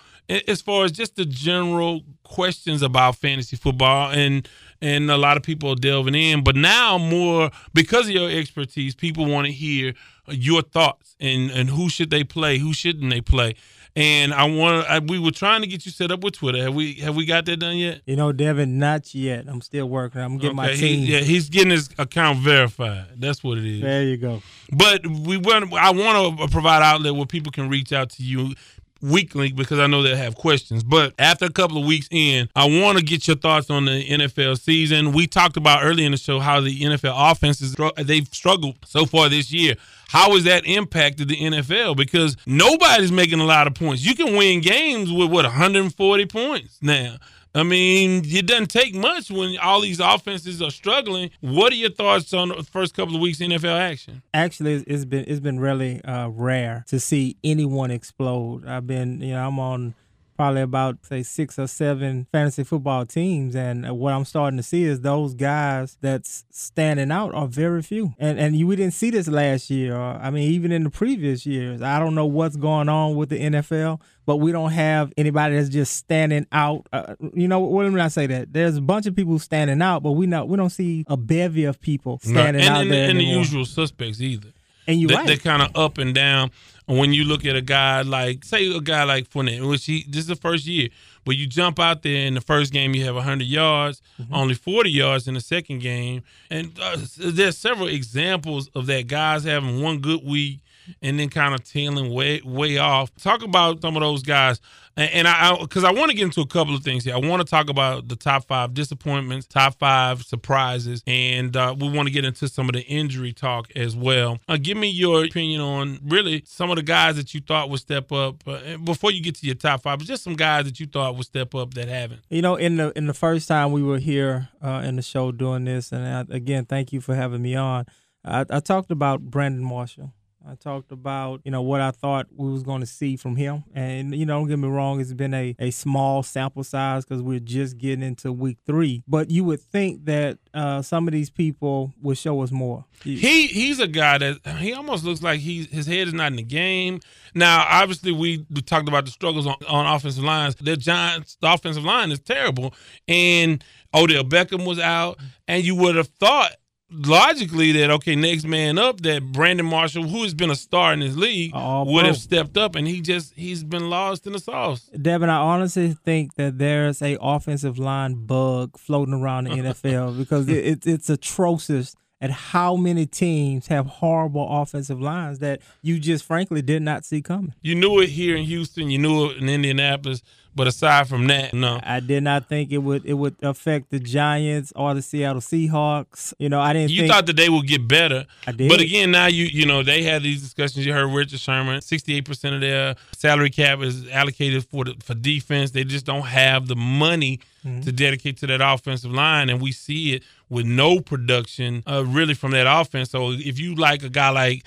[0.48, 4.50] as far as just the general questions about fantasy football and
[4.82, 6.44] and a lot of people are delving in.
[6.44, 9.94] But now more because of your expertise, people want to hear
[10.28, 13.54] your thoughts and and who should they play, who shouldn't they play.
[13.96, 15.02] And I want to.
[15.08, 16.64] We were trying to get you set up with Twitter.
[16.64, 18.02] Have we have we got that done yet?
[18.06, 19.46] You know, Devin, not yet.
[19.48, 20.20] I'm still working.
[20.20, 21.06] I'm getting my team.
[21.06, 23.06] He, yeah, he's getting his account verified.
[23.18, 23.82] That's what it is.
[23.82, 24.42] There you go.
[24.72, 25.72] But we want.
[25.74, 28.56] I want to provide outlet where people can reach out to you
[29.04, 30.84] weekly because I know they'll have questions.
[30.84, 34.08] But after a couple of weeks in, I want to get your thoughts on the
[34.08, 35.12] NFL season.
[35.12, 39.30] We talked about earlier in the show how the NFL offenses they've struggled so far
[39.30, 39.76] this year.
[40.08, 41.98] How has that impacted the NFL?
[41.98, 44.06] Because nobody's making a lot of points.
[44.06, 47.18] You can win games with what 140 points now.
[47.56, 51.30] I mean, it doesn't take much when all these offenses are struggling.
[51.42, 54.24] What are your thoughts on the first couple of weeks NFL action?
[54.34, 58.66] Actually, it's- been it's been really uh, rare to see anyone explode.
[58.66, 59.94] I've been, you know, I'm on
[60.36, 64.84] probably about say six or seven fantasy football teams, and what I'm starting to see
[64.84, 68.16] is those guys that's standing out are very few.
[68.18, 69.96] And and you, we didn't see this last year.
[69.96, 71.84] Or, I mean, even in the previous years.
[71.84, 75.70] I don't know what's going on with the NFL, but we don't have anybody that's
[75.70, 76.88] just standing out.
[76.92, 78.54] Uh, you know, what let me not say that?
[78.54, 81.66] There's a bunch of people standing out, but we not we don't see a bevy
[81.66, 84.50] of people standing and, out and, there and the usual suspects either.
[84.86, 85.28] And you're they, right.
[85.28, 86.52] They're kind of up and down.
[86.88, 90.04] And when you look at a guy like, say, a guy like Fournette, which he
[90.08, 90.90] this is the first year,
[91.24, 94.34] but you jump out there in the first game, you have 100 yards, Mm-hmm.
[94.36, 99.44] only 40 yards in the second game, and uh, there's several examples of that guys
[99.46, 100.60] having one good week
[101.02, 103.14] and then kind of tailing way way off.
[103.16, 104.60] Talk about some of those guys,
[104.96, 107.16] and, and I because I, want to get into a couple of things here.
[107.16, 111.90] I want to talk about the top five disappointments, top five surprises, and uh, we
[111.90, 114.40] want to get into some of the injury talk as well.
[114.48, 117.80] Uh, give me your opinion on really some of the guys that you thought would
[117.80, 120.80] step up uh, before you get to your top five, but just some guys that
[120.80, 122.22] you thought would step up that haven't.
[122.30, 125.32] You know, in the in the first time we were here uh, in the show
[125.32, 127.86] doing this, and I, again, thank you for having me on.
[128.26, 130.14] I, I talked about Brandon Marshall.
[130.46, 133.64] I talked about, you know, what I thought we was going to see from him.
[133.74, 137.22] And, you know, don't get me wrong, it's been a, a small sample size because
[137.22, 139.04] we're just getting into week three.
[139.08, 142.86] But you would think that uh, some of these people would show us more.
[143.04, 146.36] He he's a guy that he almost looks like he his head is not in
[146.38, 147.00] the game.
[147.34, 150.56] Now, obviously, we, talked about the struggles on, on offensive lines.
[150.56, 152.74] The Giants, the offensive line is terrible,
[153.08, 153.64] and
[153.94, 156.52] Odell Beckham was out, and you would have thought
[156.94, 161.00] logically that okay, next man up, that Brandon Marshall, who has been a star in
[161.00, 162.08] this league, Oh, would bro.
[162.10, 164.90] have stepped up, and he just he's been lost in the sauce.
[165.02, 170.48] Devin, I honestly think that there's a offensive line bug floating around the NFL because
[170.48, 176.24] it, it, it's atrocious at how many teams have horrible offensive lines that you just
[176.24, 177.54] frankly did not see coming.
[177.62, 180.22] You knew it here in Houston, you knew it in Indianapolis,
[180.56, 181.80] but aside from that, no.
[181.84, 186.34] I did not think it would it would affect the Giants or the Seattle Seahawks.
[186.40, 188.26] You know, I didn't You think thought that they would get better.
[188.46, 188.70] I did.
[188.70, 190.86] But again, now you you know they had these discussions.
[190.86, 194.96] You heard Richard Sherman, sixty eight percent of their salary cap is allocated for the,
[195.04, 195.72] for defense.
[195.72, 197.80] They just don't have the money Mm-hmm.
[197.84, 202.34] to dedicate to that offensive line, and we see it with no production uh, really
[202.34, 203.10] from that offense.
[203.10, 204.66] So if you like a guy like,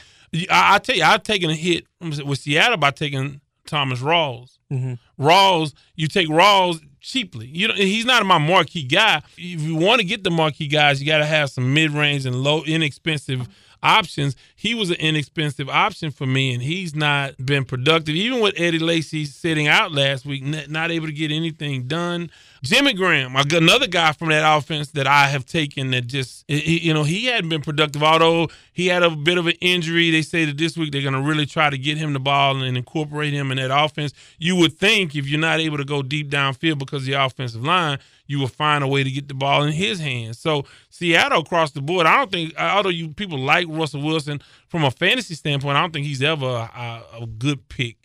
[0.51, 4.59] I, I tell you, I've taken a hit with Seattle by taking Thomas Rawls.
[4.73, 4.99] Mhm.
[5.19, 7.47] Rawls, you take Rawls cheaply.
[7.53, 9.23] You know, he's not my marquee guy.
[9.37, 12.27] If you want to get the marquee guys, you got to have some mid range
[12.27, 13.49] and low, inexpensive
[13.83, 14.35] options.
[14.57, 18.15] He was an inexpensive option for me, and he's not been productive.
[18.17, 22.31] Even with Eddie Lacy sitting out last week, not able to get anything done.
[22.67, 27.05] Jimmy Graham, another guy from that offense that I have taken that just, you know,
[27.05, 28.03] he hadn't been productive.
[28.03, 31.15] Although he had a bit of an injury, they say that this week they're going
[31.15, 34.13] to really try to get him the ball and incorporate him in that offense.
[34.39, 37.65] You would think if you're not able to go deep downfield because of the offensive
[37.65, 40.39] line, you will find a way to get the ball in his hands.
[40.39, 44.41] So Seattle across the board, I don't think, uh, although you people like Russell Wilson
[44.69, 47.97] from a fantasy standpoint, I don't think he's ever a, a good pick.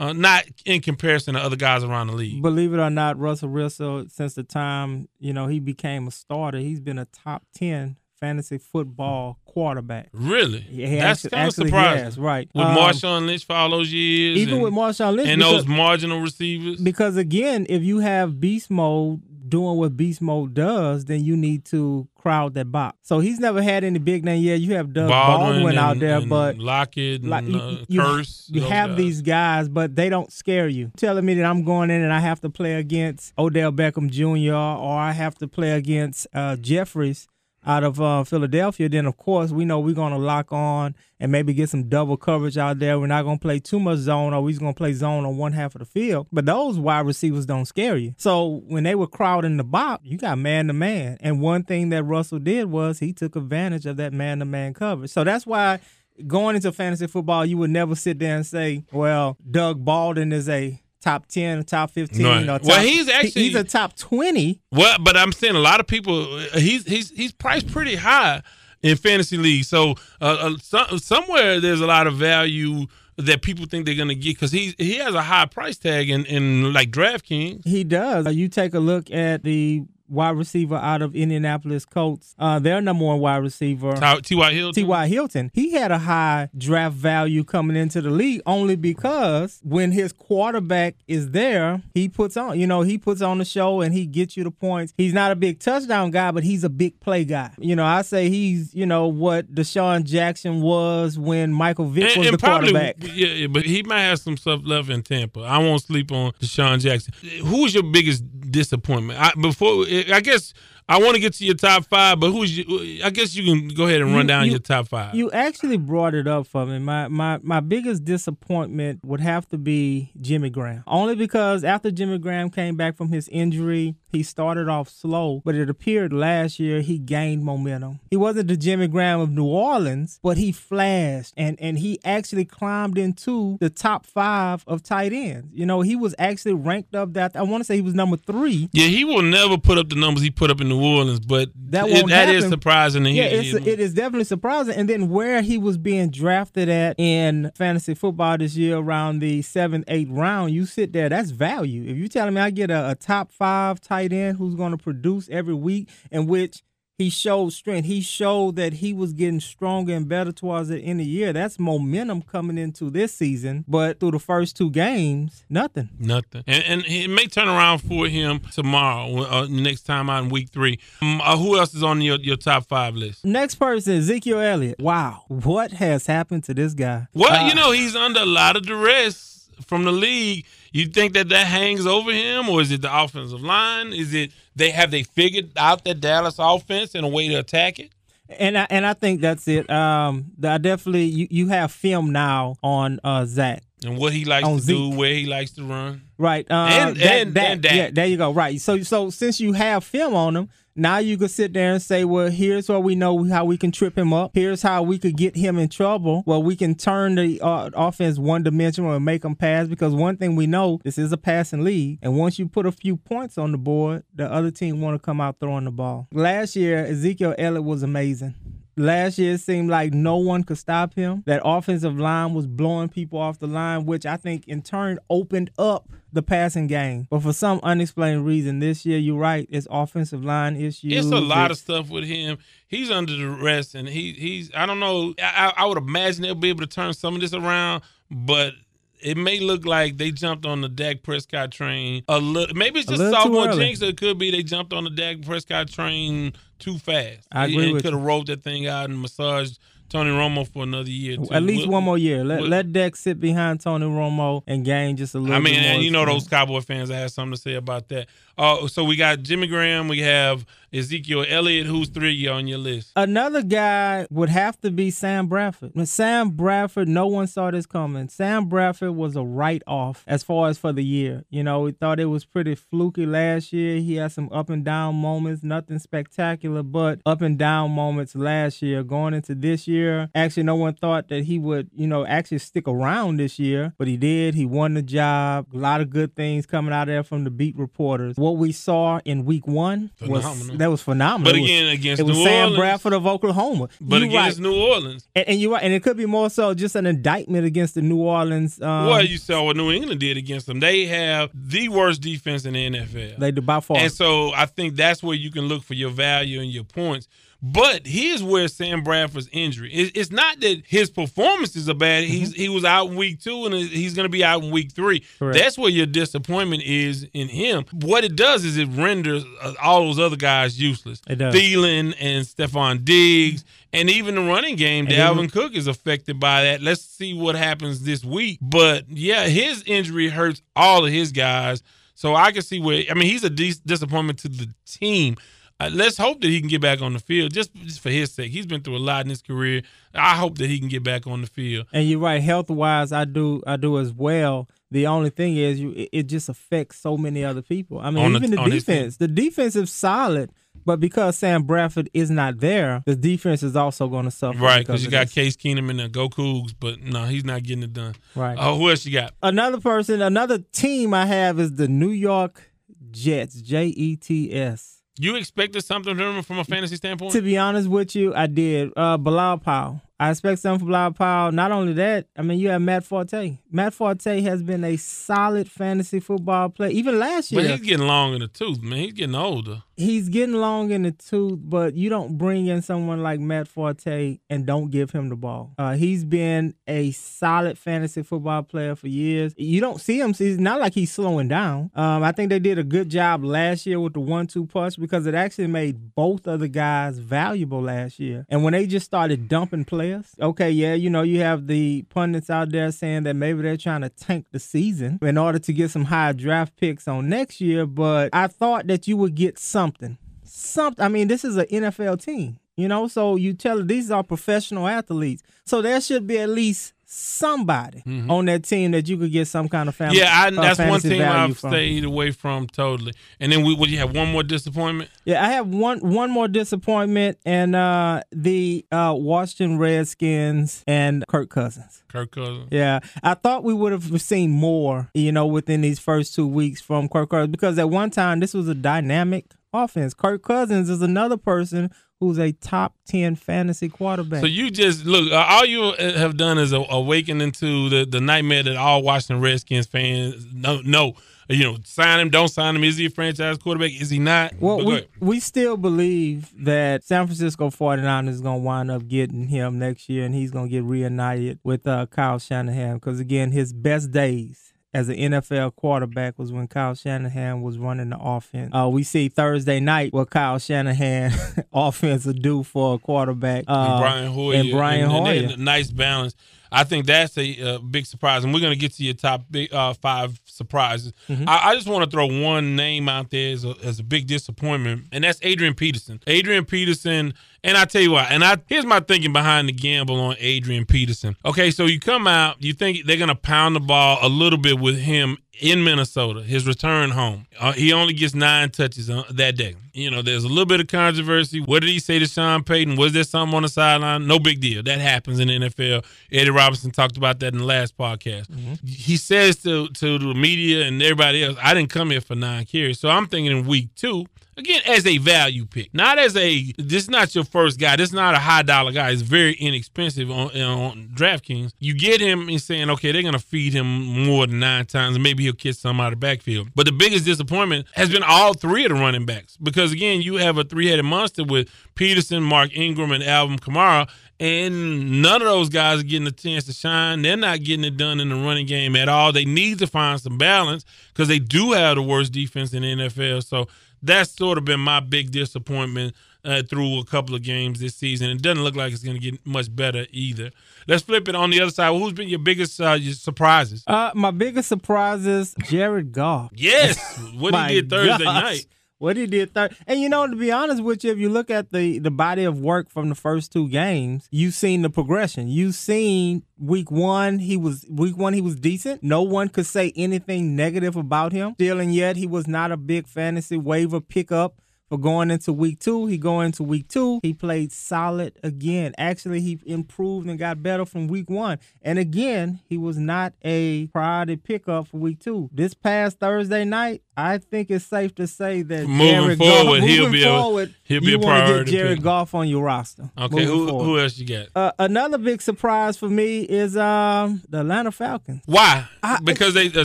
[0.00, 2.40] Uh, not in comparison to other guys around the league.
[2.42, 6.58] Believe it or not, Russell Wilson, since the time you know he became a starter,
[6.58, 10.08] he's been a top ten fantasy football quarterback.
[10.12, 10.60] Really?
[10.60, 12.04] He That's kind of surprising.
[12.04, 12.48] has, right.
[12.54, 14.36] With Um, Marshawn Lynch for all those years.
[14.38, 16.80] Even and, with Marshawn Lynch, And because- those marginal receivers.
[16.80, 21.64] Because again, if you have beast mode doing what beast mode does, then you need
[21.66, 22.98] to crowd that box.
[23.02, 24.42] So he's never had any big name.
[24.42, 28.00] Yeah, you have Doug Baldwin, Baldwin out and- there, and but Lockett and uh, you,
[28.00, 28.48] Curse.
[28.52, 28.96] you have guys.
[28.98, 30.90] these guys, but they don't scare you.
[30.96, 34.54] Telling me that I'm going in and I have to play against Odell Beckham Jr.
[34.54, 37.26] or I have to play against uh, Jeffries
[37.66, 41.30] out of uh, Philadelphia, then of course we know we're going to lock on and
[41.30, 42.98] maybe get some double coverage out there.
[42.98, 45.36] We're not going to play too much zone, or we're going to play zone on
[45.36, 46.26] one half of the field.
[46.32, 48.14] But those wide receivers don't scare you.
[48.16, 51.18] So when they were crowding the box, you got man to man.
[51.20, 54.72] And one thing that Russell did was he took advantage of that man to man
[54.72, 55.10] coverage.
[55.10, 55.80] So that's why
[56.26, 60.48] going into fantasy football, you would never sit there and say, "Well, Doug Baldwin is
[60.48, 62.42] a top ten, top fifteen, Right.
[62.44, 64.60] or top, Well, he's actually- he's a top twenty.
[64.72, 68.42] Well, but I'm saying a lot of people he's he's he's priced pretty high
[68.82, 69.64] in fantasy league.
[69.64, 70.24] So uh,
[70.54, 72.86] uh, some, somewhere there's a lot of value
[73.16, 76.24] that people think they're gonna get because he he has a high price tag in
[76.26, 77.66] in like DraftKings.
[77.66, 78.32] He does.
[78.34, 82.34] You take a look at the wide receiver out of Indianapolis Colts.
[82.38, 83.92] Uh, their number one wide receiver,
[84.22, 84.52] T.Y.
[84.52, 84.74] Hilton.
[84.82, 85.06] T.Y.
[85.08, 85.50] Hilton.
[85.54, 90.96] He had a high draft value coming into the league only because when his quarterback
[91.06, 94.36] is there, he puts on, you know, he puts on the show and he gets
[94.36, 94.92] you the points.
[94.96, 97.52] He's not a big touchdown guy, but he's a big play guy.
[97.58, 102.30] You know, I say he's, you know, what DeSean Jackson was when Michael Vick was
[102.30, 102.96] the quarterback.
[103.00, 105.40] yeah, yeah, but he might have some stuff left in Tampa.
[105.40, 107.14] I won't sleep on DeSean Jackson.
[107.44, 109.20] Who was your biggest disappointment?
[109.20, 110.52] I, before I guess
[110.88, 113.68] I want to get to your top five, but who's you, I guess you can
[113.68, 115.14] go ahead and run You- down you- your top five.
[115.14, 116.78] You actually brought it up for me.
[116.78, 120.82] My my my biggest disappointment would have to be Jimmy Graham.
[120.86, 125.54] Only because after Jimmy Graham came back from his injury, he started off slow, but
[125.54, 128.00] it appeared last year he gained momentum.
[128.10, 132.44] He wasn't the Jimmy Graham of New Orleans, but he flashed and and he actually
[132.44, 135.48] climbed into the top 5 of tight ends.
[135.52, 138.16] You know, he was actually ranked up that I want to say he was number
[138.16, 141.20] 3 Yeah, he will never put up the numbers he put up in New Orleans,
[141.20, 143.06] but that it- that is surprising.
[143.06, 144.74] Yeah, it's, it is definitely surprising.
[144.74, 149.42] And then where he was being drafted at in fantasy football this year, around the
[149.42, 151.08] seventh, eighth round, you sit there.
[151.08, 151.84] That's value.
[151.90, 154.78] If you're telling me I get a, a top five tight end who's going to
[154.78, 156.62] produce every week, in which
[156.98, 157.86] He showed strength.
[157.86, 161.32] He showed that he was getting stronger and better towards the end of the year.
[161.32, 163.64] That's momentum coming into this season.
[163.66, 165.88] But through the first two games, nothing.
[165.98, 166.44] Nothing.
[166.46, 170.50] And, and it may turn around for him tomorrow, uh, next time out in week
[170.50, 170.78] three.
[171.00, 173.24] Um, uh, who else is on your, your top five list?
[173.24, 174.78] Next person, Ezekiel Elliott.
[174.78, 177.06] Wow, what has happened to this guy?
[177.14, 180.44] Well, Uh, you know, he's under a lot of duress from the league.
[180.72, 183.92] You think that that hangs over him, or is it the offensive line?
[183.92, 187.78] Is it they have they figured out that Dallas offense and a way to attack
[187.78, 187.90] it?
[188.38, 189.68] and I, and I think that's it.
[189.68, 193.62] Um, I definitely you, you have film now on uh Zach.
[193.84, 196.02] And what he likes On to do, where he likes to run.
[196.18, 196.46] Right.
[196.50, 197.74] Uh, And- that, and- that, and Dak.
[197.74, 198.30] Yeah, there you go.
[198.32, 198.60] Right.
[198.60, 200.48] So so since you have film on him,
[200.80, 203.70] now you can sit there and say, well, here's what we know how we can
[203.70, 204.30] trip him up.
[204.34, 206.22] Here's how we could get him in trouble.
[206.26, 210.16] Well, we can turn the uh, offense one dimensional and make them pass because one
[210.16, 213.36] thing we know this is a passing league, and once you put a few points
[213.36, 216.08] on the board, the other team want to come out throwing the ball.
[216.12, 218.34] Last year, Ezekiel Elliott was amazing.
[218.76, 221.22] Last year, it seemed like no one could stop him.
[221.26, 225.50] That offensive line was blowing people off the line, which I think in turn opened
[225.58, 227.06] up the passing game.
[227.10, 230.92] But for some unexplained reason, this year, you're right, it's offensive line issues.
[230.92, 232.38] It's a lot of stuff with him.
[232.68, 235.14] He's under the rest, and he he's I don't know.
[235.22, 238.54] I, I would imagine they'll be able to turn some of this around, but
[239.02, 242.54] it may look like they jumped on the Dak Prescott train a little.
[242.54, 243.82] Maybe it's just sophomore jinx.
[243.82, 247.26] Or it could be they jumped on the Dak Prescott train too fast.
[247.32, 249.58] I agree could have rolled that thing out and massaged
[249.90, 251.16] Tony Romo for another year.
[251.16, 251.28] Too.
[251.32, 252.24] At least What- one more year.
[252.24, 255.34] Let what- let Dak sit behind Tony Romo and gain just a little.
[255.34, 256.88] I mean, bit more and you know those Cowboy fans.
[256.90, 258.06] Have something to say about that.
[258.38, 259.88] Uh, so we got Jimmy Graham.
[259.88, 261.66] We have Ezekiel Elliott.
[261.66, 262.92] Who's three on your list?
[262.96, 265.72] Another guy would have to be Sam Bradford.
[265.74, 268.08] When Sam Bradford, no one saw this coming.
[268.08, 271.24] Sam Bradford was a write off as far as for the year.
[271.28, 273.78] You know, we thought it was pretty fluky last year.
[273.80, 278.62] He had some up and down moments, nothing spectacular, but up and down moments last
[278.62, 278.82] year.
[278.82, 282.68] Going into this year, actually, no one thought that he would, you know, actually stick
[282.68, 284.34] around this year, but he did.
[284.34, 285.46] He won the job.
[285.52, 288.16] A lot of good things coming out of there from the beat reporters.
[288.16, 291.32] What we saw in week one was that was phenomenal.
[291.32, 292.56] But It was- again, against it was New Sam Orleans.
[292.58, 293.68] Bradford of Oklahoma.
[293.80, 294.42] But You against right.
[294.48, 297.44] New Orleans, And, and you're right, and it could be more so just an indictment
[297.46, 298.60] against the New Orleans.
[298.60, 302.44] Um, what you saw what New England did against them, they have the worst defense
[302.44, 303.18] in the NFL.
[303.18, 303.78] they do by far.
[303.78, 307.08] And so I think that's where you can look for your value and your points.
[307.42, 309.72] But here's where Sam Bradford's injury.
[309.72, 312.04] It- It's not that his performances are bad.
[312.04, 314.72] He's he was out in week two and he's going to be out in week
[314.72, 315.02] three.
[315.18, 315.38] Correct.
[315.38, 317.64] That's where your disappointment is in him.
[317.72, 321.00] What it does is it renders uh, all those other guys useless.
[321.08, 321.34] It does.
[321.34, 323.44] Thielen and Stefon Diggs.
[323.72, 326.60] And even the running game, And Dalvin even- Cook is affected by that.
[326.60, 328.38] Let's see what happens this week.
[328.42, 331.62] But yeah, his injury hurts all of his guys.
[331.94, 335.16] So I can see where I mean he's a dis- disappointment to the team.
[335.60, 338.10] Uh, let's hope that he can get back on the field just, just for his
[338.12, 338.30] sake.
[338.32, 339.62] He's been through a lot in his career.
[339.94, 341.66] I hope that he can get back on the field.
[341.72, 344.48] And you're right, health wise, I do I do as well.
[344.70, 347.78] The only thing is, you it, it just affects so many other people.
[347.78, 348.50] I mean, On even the, team.
[348.50, 348.96] defense.
[348.96, 350.30] The defense is solid,
[350.64, 354.38] but because Sam Bradford is not there, the defense is also going to suffer.
[354.38, 355.14] Right, because you got this.
[355.14, 357.96] Case Keenum and the Go Cougs, but no, he's not getting it done.
[358.14, 358.38] Right.
[358.40, 359.12] Oh, who else you got?
[359.22, 362.50] Another person, another team I have is the New York
[362.92, 363.42] Jets.
[363.42, 364.79] J E T S.
[364.98, 367.12] You expected something from from a fantasy standpoint?
[367.12, 368.70] To be honest with you, I did.
[368.76, 369.80] Uh, Bilal Powell.
[370.00, 371.30] I expect something from Bilal Powell.
[371.30, 373.36] Not only that, I mean, you have Matt Forte.
[373.52, 376.70] Matt Forte has been a solid fantasy football player.
[376.70, 378.78] Even last year, but he's getting long in the tooth, man.
[378.78, 379.62] He's getting older.
[379.76, 384.18] he's getting long in the tooth, but you don't bring in someone like Matt Forte
[384.30, 385.52] and don't give him the ball.
[385.58, 389.34] Uh, he's been a solid fantasy football player for years.
[389.36, 390.14] You don't see him.
[390.18, 391.70] It's not like he's slowing down.
[391.74, 395.06] Um, I think they did a good job last year with the one-two punch because
[395.06, 398.24] it actually made both of the guys valuable last year.
[398.30, 399.89] And when they just started dumping players,
[400.20, 403.82] okay, yeah, you know, you have the pundits out there saying that maybe they're trying
[403.82, 407.66] to tank the season in order to get some high draft picks on next year.
[407.66, 409.98] But I thought that you would get something.
[410.24, 410.84] Something.
[410.84, 414.66] I mean, this is an NFL team, you know, so you tell these are professional
[414.68, 415.22] athletes.
[415.44, 419.48] So there should be at least somebody on that team that you could get some
[419.48, 419.98] kind of family.
[419.98, 420.04] Mm-hmm.
[420.04, 421.50] yeah, I, uh, that's one fantasy team I've from.
[421.50, 422.92] stayed away from totally.
[423.20, 424.90] And then we, would you have one more disappointment?
[425.04, 431.30] Yeah, I have one one more disappointment, and uh, the uh, Washington Redskins and Kirk
[431.30, 431.84] Cousins.
[431.88, 432.48] Kirk Cousins.
[432.50, 436.60] Yeah, I thought we would have seen more, you know, within these first two weeks
[436.60, 439.94] from Kirk Cousins because at one time this was a dynamic offense.
[439.94, 441.70] Kirk Cousins is another person
[442.00, 444.20] who's a top 10 fantasy quarterback.
[444.20, 445.12] So you just look.
[445.12, 449.20] Uh, all you have done is a- awaken into the, the nightmare that all Washington
[449.22, 450.60] Redskins fans know.
[450.64, 450.94] No,
[451.28, 452.64] you know, sign him, don't sign him.
[452.64, 453.70] Is he a franchise quarterback?
[453.80, 454.32] Is he not?
[454.40, 459.28] Well, we, we still believe that San Francisco 49ers is going to wind up getting
[459.28, 463.30] him next year, and he's going to get reunited with uh, Kyle Shanahan because, again,
[463.30, 468.52] his best days as an NFL quarterback was when Kyle Shanahan was running the offense.
[468.54, 471.12] Uh, we see Thursday night what Kyle Shanahan
[471.52, 473.44] offense will do for a quarterback.
[473.48, 475.14] Uh, and Brian Hoyer And Brian and, and Hoyer.
[475.14, 476.14] they had a nice balance.
[476.52, 479.24] I think that's a uh, big surprise, and we're going to get to your top
[479.30, 480.92] big, uh, five surprises.
[481.08, 481.28] Mm-hmm.
[481.28, 484.06] I, I just want to throw one name out there as a, as a big
[484.06, 486.00] disappointment, and that's Adrian Peterson.
[486.06, 490.00] Adrian Peterson, and I tell you what, and I here's my thinking behind the gamble
[490.00, 491.16] on Adrian Peterson.
[491.24, 494.38] Okay, so you come out, you think they're going to pound the ball a little
[494.38, 497.26] bit with him in Minnesota, his return home.
[497.38, 499.54] Uh, he only gets nine touches on, that day.
[499.72, 501.40] You know, there's a little bit of controversy.
[501.40, 502.76] What did he say to Sean Payton?
[502.76, 504.06] Was there something on the sideline?
[504.06, 504.62] No big deal.
[504.62, 505.84] That happens in the NFL.
[506.12, 508.28] Eddie Robinson talked about that in the last podcast.
[508.66, 512.44] He says to to the media and everybody else, "I didn't come here for nine
[512.44, 514.06] carries." So I'm thinking in week two.
[514.36, 516.52] Again, as a value pick, not as a.
[516.56, 517.76] This is not your first guy.
[517.76, 518.90] This is not a high dollar guy.
[518.90, 521.52] It's very inexpensive on, on DraftKings.
[521.58, 523.66] You get him and saying, okay, they're gonna feed him
[524.06, 526.50] more than nine times, and maybe he'll catch some out of the backfield.
[526.54, 530.14] But the biggest disappointment has been all three of the running backs because again, you
[530.14, 533.88] have a three-headed monster with Peterson, Mark Ingram, and Alvin Kamara.
[534.20, 537.00] And none of those guys are getting a chance to shine.
[537.00, 539.12] They're not getting it done in the running game at all.
[539.12, 542.74] They need to find some balance because they do have the worst defense in the
[542.74, 543.24] NFL.
[543.24, 543.48] So
[543.82, 548.10] that's sort of been my big disappointment uh, through a couple of games this season.
[548.10, 550.30] It doesn't look like it's going to get much better either.
[550.66, 551.72] Let's flip it on the other side.
[551.76, 553.64] Who's been your biggest uh, your surprises?
[553.66, 556.30] Uh, my biggest surprises, Jared Goff.
[556.34, 558.22] Yes, what he did Thursday gosh.
[558.22, 558.46] night.
[558.80, 561.28] What he did third, and you know, to be honest with you, if you look
[561.28, 565.28] at the the body of work from the first two games, you've seen the progression.
[565.28, 568.82] You've seen week one, he was week one, he was decent.
[568.82, 571.34] No one could say anything negative about him.
[571.34, 574.40] Still, and yet he was not a big fantasy waiver pickup.
[574.70, 578.72] For going into week two, he going into week two, he played solid again.
[578.78, 581.40] Actually, he improved and got better from week one.
[581.60, 585.28] And again, he was not a priority pickup for week two.
[585.32, 589.68] This past Thursday night, I think it's safe to say that Moving Jared forward, Goff,
[589.68, 591.84] he'll moving be a- forward, he'll be you a priority get Jared pick.
[591.84, 592.90] Goff on your roster.
[592.98, 593.64] Okay, who forward.
[593.64, 594.26] who else you got?
[594.34, 598.22] Uh, another big surprise for me is um the Atlanta Falcons.
[598.26, 598.66] Why?
[599.04, 599.64] because they uh,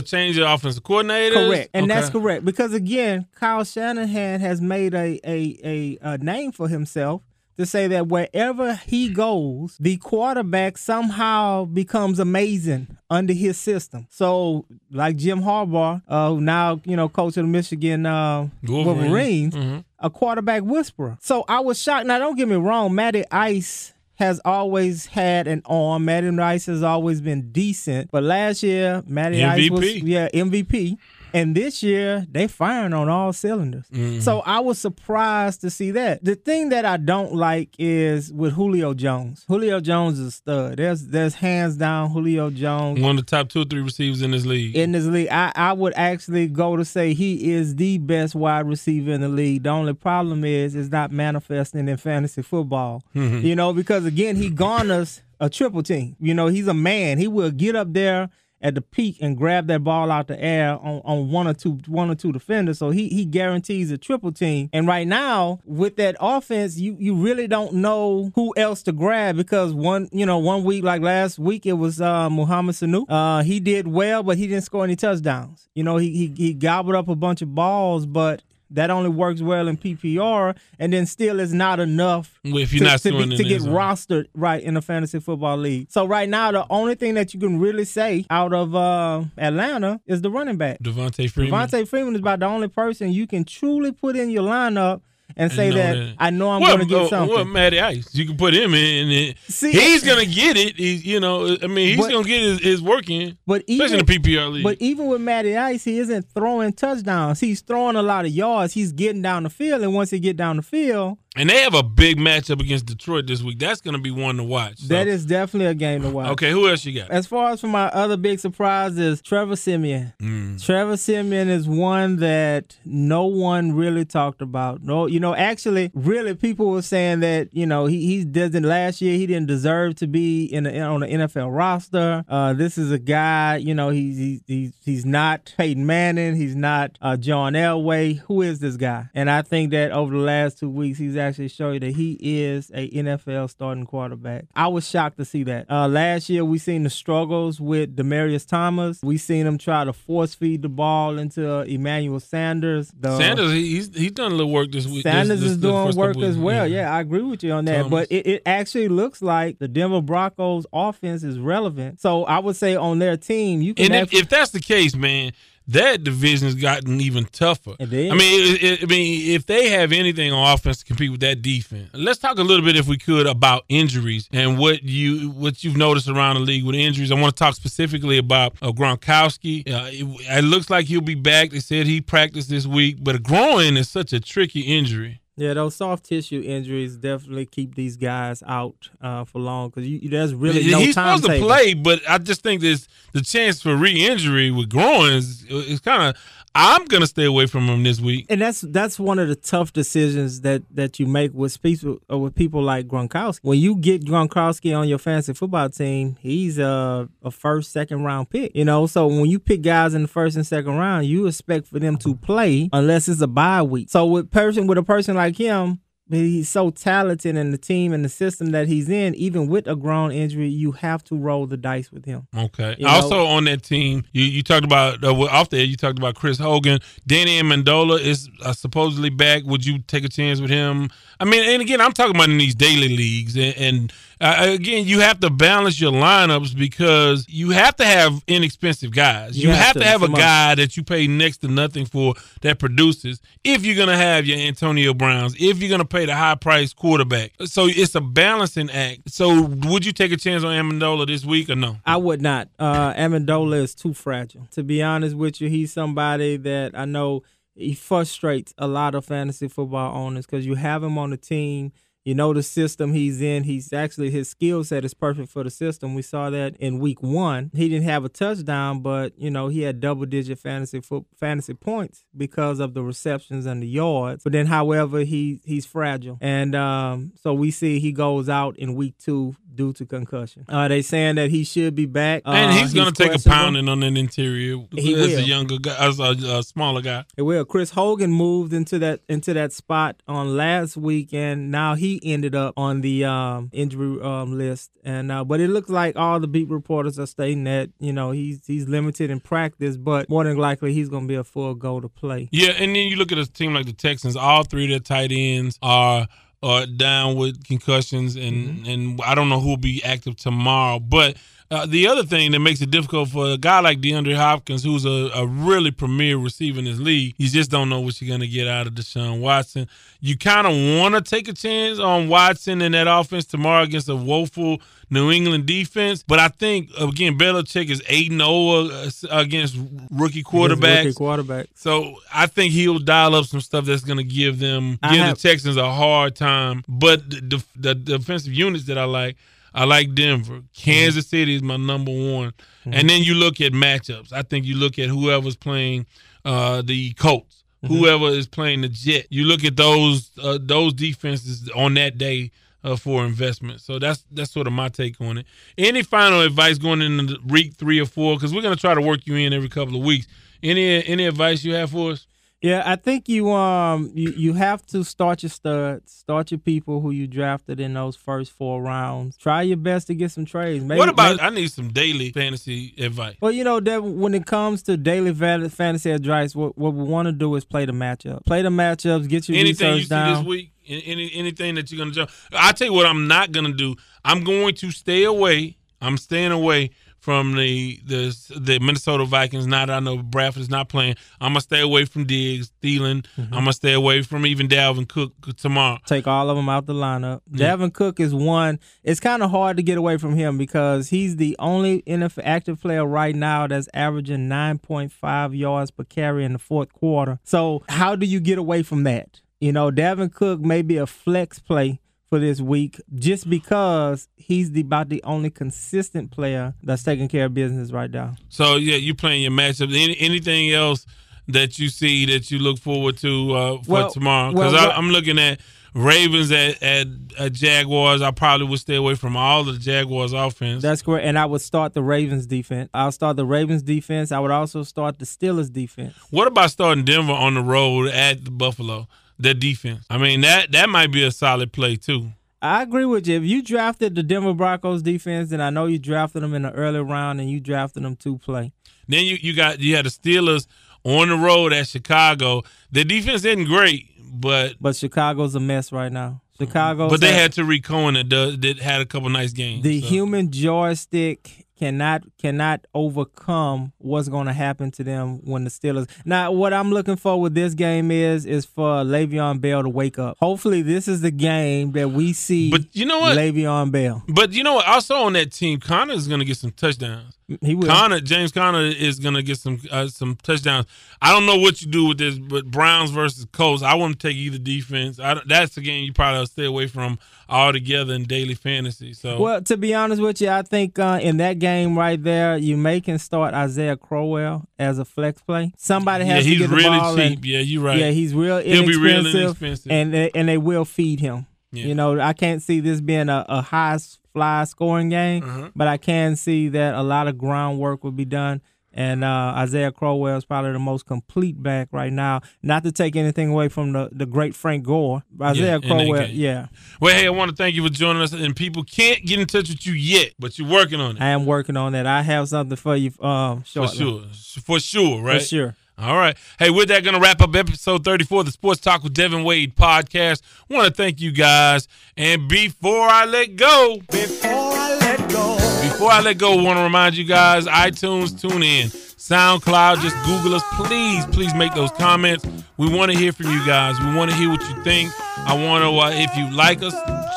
[0.00, 1.34] changed the offensive coordinator.
[1.34, 6.52] Correct, and that's correct because again, Kyle Shanahan has made a, a a a name
[6.52, 7.22] for himself
[7.58, 14.06] to say that wherever he goes, the quarterback somehow becomes amazing under his system.
[14.10, 19.00] So, like Jim Harbaugh, uh, who now you know coach of the Michigan uh, Wolverines.
[19.02, 19.84] Wolverines, Mhm.
[20.00, 21.16] a quarterback whisperer.
[21.20, 22.06] So I was shocked.
[22.06, 26.06] Now, don't get me wrong, Matty Ice has always had an arm.
[26.06, 30.96] Matty Ice has always been decent, but last year Matty Ice was yeah MVP.
[31.36, 33.84] And this year, they firing on all cylinders.
[33.92, 34.20] Mm-hmm.
[34.20, 36.24] So I was surprised to see that.
[36.24, 39.44] The thing that I don't like is with Julio Jones.
[39.46, 40.78] Julio Jones is a stud.
[40.78, 44.30] There's there's hands down Julio Jones One of the top two or three receivers in
[44.30, 44.74] this league.
[44.74, 45.28] in this league.
[45.28, 49.28] I, I would actually go to say he is the best wide receiver in the
[49.28, 49.64] league.
[49.64, 53.02] The only problem is it's not manifesting in fantasy football.
[53.14, 53.42] Mhm.
[53.42, 56.16] You know, because again, he garners a triple team.
[56.18, 57.18] You know, he's a man.
[57.18, 58.30] He will get up there
[58.66, 61.78] at the peak and grab that ball out the air on, on one or two
[61.86, 62.80] one or two defenders.
[62.80, 64.68] So he he guarantees a triple team.
[64.72, 69.36] And right now, with that offense, you you really don't know who else to grab
[69.36, 73.04] because one you know one week like last week it was uh, Mohamed Sanu.
[73.08, 75.68] Uh, he did well, but he didn't score any touchdowns.
[75.76, 78.42] You know he he, he gobbled up a bunch of balls, but.
[78.70, 82.80] That only works well in PPR, and then still is not enough Well, if you're
[82.84, 83.72] to, not to, be, to get zone.
[83.72, 85.86] rostered right in the fantasy football league.
[85.90, 90.00] So right now, the only thing that you can really say out of uh, Atlanta
[90.06, 90.80] is the running back.
[90.80, 91.52] Devonta Freeman.
[91.68, 95.00] Devonta Freeman is about the only person you can truly put in your lineup
[95.36, 96.14] and say that, that.
[96.18, 97.34] I know I'm Well, going to get something.
[97.34, 99.10] Well, Matty Ice, you can put him in.
[99.10, 100.76] And See, he's gonna get it.
[100.76, 103.98] He's, you know, I mean, he's But- gonna get his, his work in, but especially
[103.98, 104.64] in the PPR league.
[104.64, 107.40] But even with Matty Ice, he isn't throwing touchdowns.
[107.40, 108.72] He's throwing a lot of yards.
[108.72, 111.74] He's getting down the field, and once he get down the field, and they have
[111.74, 113.58] a big matchup against Detroit this week.
[113.58, 114.78] That's gonna be one to watch.
[114.78, 116.30] So- that is definitely a game to watch.
[116.32, 116.50] okay.
[116.50, 117.10] Who else you got?
[117.10, 120.12] As far as for my other big surprise is Trevor Siemian.
[120.20, 120.64] Mm.
[120.64, 124.82] Trevor Siemian is one that no one really talked about.
[124.82, 128.62] No, you know, actually, really, people were saying that you know he he doesn't.
[128.62, 132.24] Last year, he didn't deserve to be in the, on the NFL roster.
[132.28, 136.34] Uh, this is a guy, you know, he's he's he's, he's not Peyton Manning.
[136.36, 138.18] He's not uh, John Elway.
[138.20, 139.08] Who is this guy?
[139.14, 142.16] And I think that over the last two weeks, he's actually show you that he
[142.20, 144.44] is a NFL starting quarterback.
[144.54, 145.70] I was shocked to see that.
[145.70, 149.00] Uh, last year we seen the struggles with Demaryius Thomas.
[149.02, 152.92] We seen him try to force feed the ball into uh, Emmanuel Sanders.
[152.98, 155.02] The, Sanders, he, he's he's done a little work this week.
[155.02, 156.66] Sanders this- is this- the doing work as well.
[156.66, 156.94] Yeah.
[156.94, 157.76] I agree with you on that.
[157.84, 157.90] Thomas.
[157.90, 162.00] But it, it actually looks like the Denver Broncos offense is relevant.
[162.00, 164.60] So I would say on their team, you can And if, actually, if that's the
[164.60, 165.32] case, man,
[165.68, 167.74] that division's gotten even tougher.
[168.10, 171.20] I mean, it, it- I mean, if they have anything on offense to compete with
[171.20, 175.30] that defense, let's talk a little bit, if we could, about injuries and what you
[175.30, 177.10] what you've noticed around the league with injuries.
[177.10, 179.68] I want to talk specifically about uh, Gronkowski.
[179.68, 180.04] Uh, it,
[180.38, 181.50] it looks like he'll be back.
[181.50, 185.20] They said he practiced this week, but a groin is such a tricky injury.
[185.38, 190.08] Yeah, those soft tissue injuries definitely keep these guys out uh, for long because you,
[190.08, 193.60] there's really no He's time supposed to play, but I just think there's the chance
[193.60, 196.22] for re-injury with groins is kind of.
[196.58, 198.24] I'm gonna stay away from him this week.
[198.30, 202.16] And that's that's one of the tough decisions that that you make with people or
[202.16, 203.40] uh, with people like Gronkowski.
[203.42, 208.30] When you get Gronkowski on your fantasy football team, he's a, a first, second round
[208.30, 208.56] pick.
[208.56, 211.66] You know, so when you pick guys in the first and second round, you expect
[211.66, 213.90] for them to play unless it's a bye week.
[213.90, 215.80] So with person with a person like him.
[216.08, 219.14] He's so talented in the team and the system that he's in.
[219.16, 222.28] Even with a groin injury, you have to roll the dice with him.
[222.36, 222.76] Okay.
[222.78, 225.64] You know- also on that team, you, you talked about uh, off there.
[225.64, 226.78] You talked about Chris Hogan.
[227.06, 229.42] Danny Amendola is uh, supposedly back.
[229.44, 230.90] Would you take a chance with him?
[231.18, 234.86] I mean, and again, I'm talking about in these daily leagues, and, and uh, again,
[234.86, 239.36] you have to balance your lineups because you have to have inexpensive guys.
[239.36, 239.84] You, You have, have to, to.
[239.86, 243.20] have a guy that you pay next to nothing for that produces.
[243.44, 247.32] If you're gonna have your Antonio Browns, if you're gonna pay the high price quarterback,
[247.44, 249.10] so it's a balancing act.
[249.10, 251.76] So, would you take a chance on Amendola this week or no?
[251.84, 252.48] I would not.
[252.58, 254.46] Uh, Amendola is too fragile.
[254.52, 257.22] To be honest with you, he's somebody that I know
[257.54, 261.72] he frustrates a lot of fantasy football owners because you have him on the team.
[262.06, 263.42] You know the system he's in.
[263.42, 265.94] He's actually his skill set is perfect for the system.
[265.96, 267.50] We saw that in week one.
[267.52, 271.54] He didn't have a touchdown, but you know he had double digit fantasy foot, fantasy
[271.54, 274.22] points because of the receptions and the yards.
[274.22, 278.76] But then, however, he he's fragile, and um, so we see he goes out in
[278.76, 280.44] week two due to concussion.
[280.48, 283.28] Uh, they saying that he should be back, And Uh, he's going to take a
[283.28, 287.04] pounding on an interior He as a younger guy, as a, a smaller guy.
[287.16, 287.44] It will.
[287.44, 292.34] Chris Hogan moved into that into that spot on last week, and now he ended
[292.34, 294.70] up on the um, injury um, list.
[294.84, 298.10] And uh, but it looks like all the beat reporters are stating that you know
[298.10, 301.54] he's he's limited in practice, but more than likely he's going to be a full
[301.54, 302.28] go to play.
[302.32, 304.16] Yeah, and then you look at a team like the Texans.
[304.16, 306.06] All three of their tight ends are
[306.42, 308.70] are down with concussions, and Mm-hmm.
[308.70, 310.78] and I don't know who will be active tomorrow.
[310.78, 311.16] But
[311.50, 314.84] uh, the other thing that makes it difficult for a guy like DeAndre Hopkins, who's
[314.84, 318.20] a, a really premier receiver in this league, you just don't know what you're going
[318.20, 319.68] to get out of Deshaun Watson.
[320.00, 323.88] You kind of want to take a chance on Watson in that offense tomorrow against
[323.88, 328.68] a woeful New England defense, but I think again Belichick is eight and zero
[329.10, 329.56] against
[329.90, 330.84] rookie quarterbacks.
[330.84, 331.46] Rookie quarterback.
[331.54, 335.16] So I think he'll dial up some stuff that's going to give them give have-
[335.16, 336.62] the Texans a hard time.
[336.68, 339.16] But the, the, the defensive units that I like,
[339.56, 340.42] I like Denver.
[340.54, 342.34] Kansas City is my number one.
[342.66, 344.12] And then you look at matchups.
[344.12, 345.86] I think you look at whoever's playing
[346.26, 349.06] uh, the Colts, whoever is playing the Jet.
[349.08, 352.30] You look at those uh, those defenses on that day.
[352.64, 355.26] Uh, for investment, so that's that's sort of my take on it.
[355.56, 358.16] Any final advice going into week three or four?
[358.16, 360.08] Because we're gonna try to work you in every couple of weeks.
[360.42, 362.08] Any any advice you have for us?
[362.42, 366.80] Yeah, I think you um you, you have to start your studs, start your people
[366.82, 369.16] who you drafted in those first four rounds.
[369.16, 370.62] Try your best to get some trades.
[370.62, 371.16] Maybe, what about?
[371.16, 373.16] maybe- I need some daily fantasy advice.
[373.22, 377.06] Well, you know, that when it comes to daily fantasy advice, what, what we want
[377.06, 378.24] to do is play the matchup.
[378.26, 380.16] Play the matchups, get your Anything you research see down.
[380.18, 380.52] this week?
[380.68, 382.10] Any- anything that you're gonna jump?
[382.32, 383.76] I tell you what, I'm not gonna do.
[384.04, 385.56] I'm going to stay away.
[385.80, 386.70] I'm staying away
[387.06, 389.46] from the the the Minnesota Vikings.
[389.46, 393.06] Now that I know Bradford is not playing, I'm gonna stay away from Diggs, Thielen.
[393.16, 393.32] Mm-hmm.
[393.32, 395.78] I'm gonna stay away from even Dalvin Cook tomorrow.
[395.86, 397.20] Take all of them out the lineup.
[397.30, 397.54] Yeah.
[397.54, 398.58] Dalvin Cook is one.
[398.82, 402.60] It's kind of hard to get away from him because he's the only NFL active
[402.60, 407.20] player right now that's averaging 9.5 yards per carry in the fourth quarter.
[407.22, 409.20] So how do you get away from that?
[409.38, 411.78] You know, Dalvin Cook may be a flex play
[412.08, 417.26] for this week just because he's the, about the only consistent player that's taking care
[417.26, 418.14] of business right now.
[418.28, 419.68] So yeah, you playing your matchup.
[419.68, 420.86] Any, anything else
[421.28, 424.32] that you see that you look forward to uh, for Well- tomorrow?
[424.32, 425.40] Because well, I'm looking at
[425.74, 426.86] Ravens at, at,
[427.18, 428.00] at Jaguars.
[428.00, 430.62] I probably would stay away from all the Jaguars offense.
[430.62, 431.04] That's correct.
[431.04, 432.70] And I would start the Ravens defense.
[432.72, 434.10] I'll start the Ravens defense.
[434.10, 435.94] I would also start the Steelers defense.
[436.10, 438.88] What about starting Denver on the road at the Buffalo?
[439.18, 439.84] The defense.
[439.88, 442.12] I mean that that might be a solid play too.
[442.42, 443.16] I agree with you.
[443.16, 446.52] If you drafted the Denver Broncos defense, then I know you drafted them in the
[446.52, 448.52] early round and you drafted them to play.
[448.88, 450.46] Then you you got you had the Steelers
[450.84, 452.42] on the road at Chicago.
[452.70, 456.20] The defense isn't great, but But Chicago's a mess right now.
[456.38, 456.44] Mm-hmm.
[456.44, 459.62] Chicago, but they had Tarik Cohen that does, that had a couple nice games.
[459.62, 459.86] the so.
[459.86, 465.88] human joystick cannot cannot overcome what's going to happen to them when the Steelers.
[466.04, 469.98] Now, what I'm looking for with this game is is for Le'Veon Bell to wake
[469.98, 470.16] up.
[470.20, 472.50] Hopefully, this is the game that we see.
[472.50, 473.16] But you know what?
[473.16, 474.04] Le'Veon Bell.
[474.08, 474.66] But you know what?
[474.66, 477.15] Also on that team, Conner is going to get some touchdowns.
[477.40, 477.66] He will.
[477.66, 480.66] Conner, James Conner is going to get some uh, some touchdowns.
[481.02, 484.14] I don't know what you do with this, but Browns versus Colts, I wouldn't take
[484.16, 485.00] either defense.
[485.00, 488.92] I, don't- that's the game you probably stay away from altogether in daily fantasy.
[488.92, 492.36] So Well, to be honest with you, I think uh, in that game right there,
[492.36, 495.52] you may can start Isaiah Crowell as a flex play.
[495.56, 496.94] Somebody Yeah, has to get the really ball.
[496.96, 497.12] cheap.
[497.16, 497.78] and- Yeah, you're right.
[497.78, 499.72] Yeah, he's real He'll be real inexpensive, inexpensive.
[499.72, 501.26] and they, and they will feed him.
[501.56, 501.66] Yeah.
[501.66, 503.78] You know, I can't see this being a, a high
[504.12, 505.50] fly scoring game, Uh-huh.
[505.54, 508.40] but I can see that a lot of groundwork will be done.
[508.78, 512.20] And uh, Isaiah Crowell is probably the most complete back right now.
[512.42, 516.48] Not to take anything away from the, the great Frank Gore, Isaiah that Crowell, yeah,
[516.78, 518.12] Well, hey, I want to thank you for joining us.
[518.12, 521.06] And people can't get in touch with you yet, but you're working on it I
[521.08, 521.86] am working on that.
[521.86, 524.02] I have something for you um, for sure.
[524.44, 525.22] For sure, right?
[525.22, 525.56] For sure.
[525.78, 526.16] All right.
[526.38, 529.24] Hey, with that, going to wrap up episode 34 of the Sports Talk with Devin
[529.24, 530.22] Wade podcast.
[530.48, 531.68] want to thank you guys.
[531.98, 535.36] And before I let go, Before I let go.
[535.68, 538.66] before I let go, want to remind you guys iTunes, TuneIn,
[538.96, 540.42] SoundCloud, just Google us.
[540.54, 542.26] Please, please make those comments.
[542.56, 543.78] We want to hear from you guys.
[543.78, 544.90] We want to hear what you think.
[545.18, 546.74] I want to, uh, if you like us,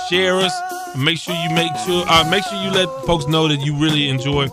[0.10, 0.53] share us.
[0.98, 4.10] Make sure you make sure, uh, make sure you let folks know that you really
[4.10, 4.49] enjoy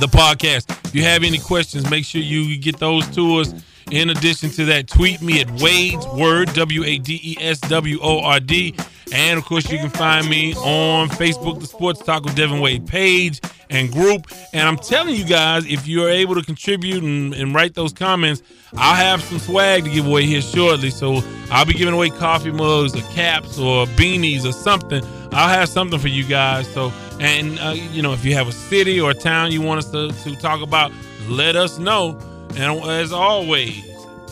[0.00, 0.70] the podcast.
[0.86, 3.52] If you have any questions, make sure you get those to us.
[3.90, 7.98] In addition to that, tweet me at Wade's Word, W A D E S W
[8.02, 8.74] O R D.
[9.12, 12.86] And of course, you can find me on Facebook, the Sports Talk with Devin Wade
[12.86, 13.40] page
[13.70, 14.26] and group.
[14.52, 18.42] And I'm telling you guys, if you're able to contribute and, and write those comments,
[18.76, 20.90] I'll have some swag to give away here shortly.
[20.90, 25.02] So I'll be giving away coffee mugs or caps or beanies or something.
[25.32, 26.72] I'll have something for you guys.
[26.72, 29.78] So, and uh, you know, if you have a city or a town you want
[29.78, 30.92] us to, to talk about,
[31.28, 32.18] let us know.
[32.56, 33.84] And as always,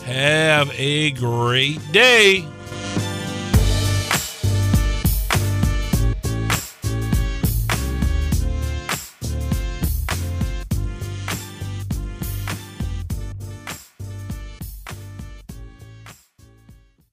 [0.03, 2.45] have a great day.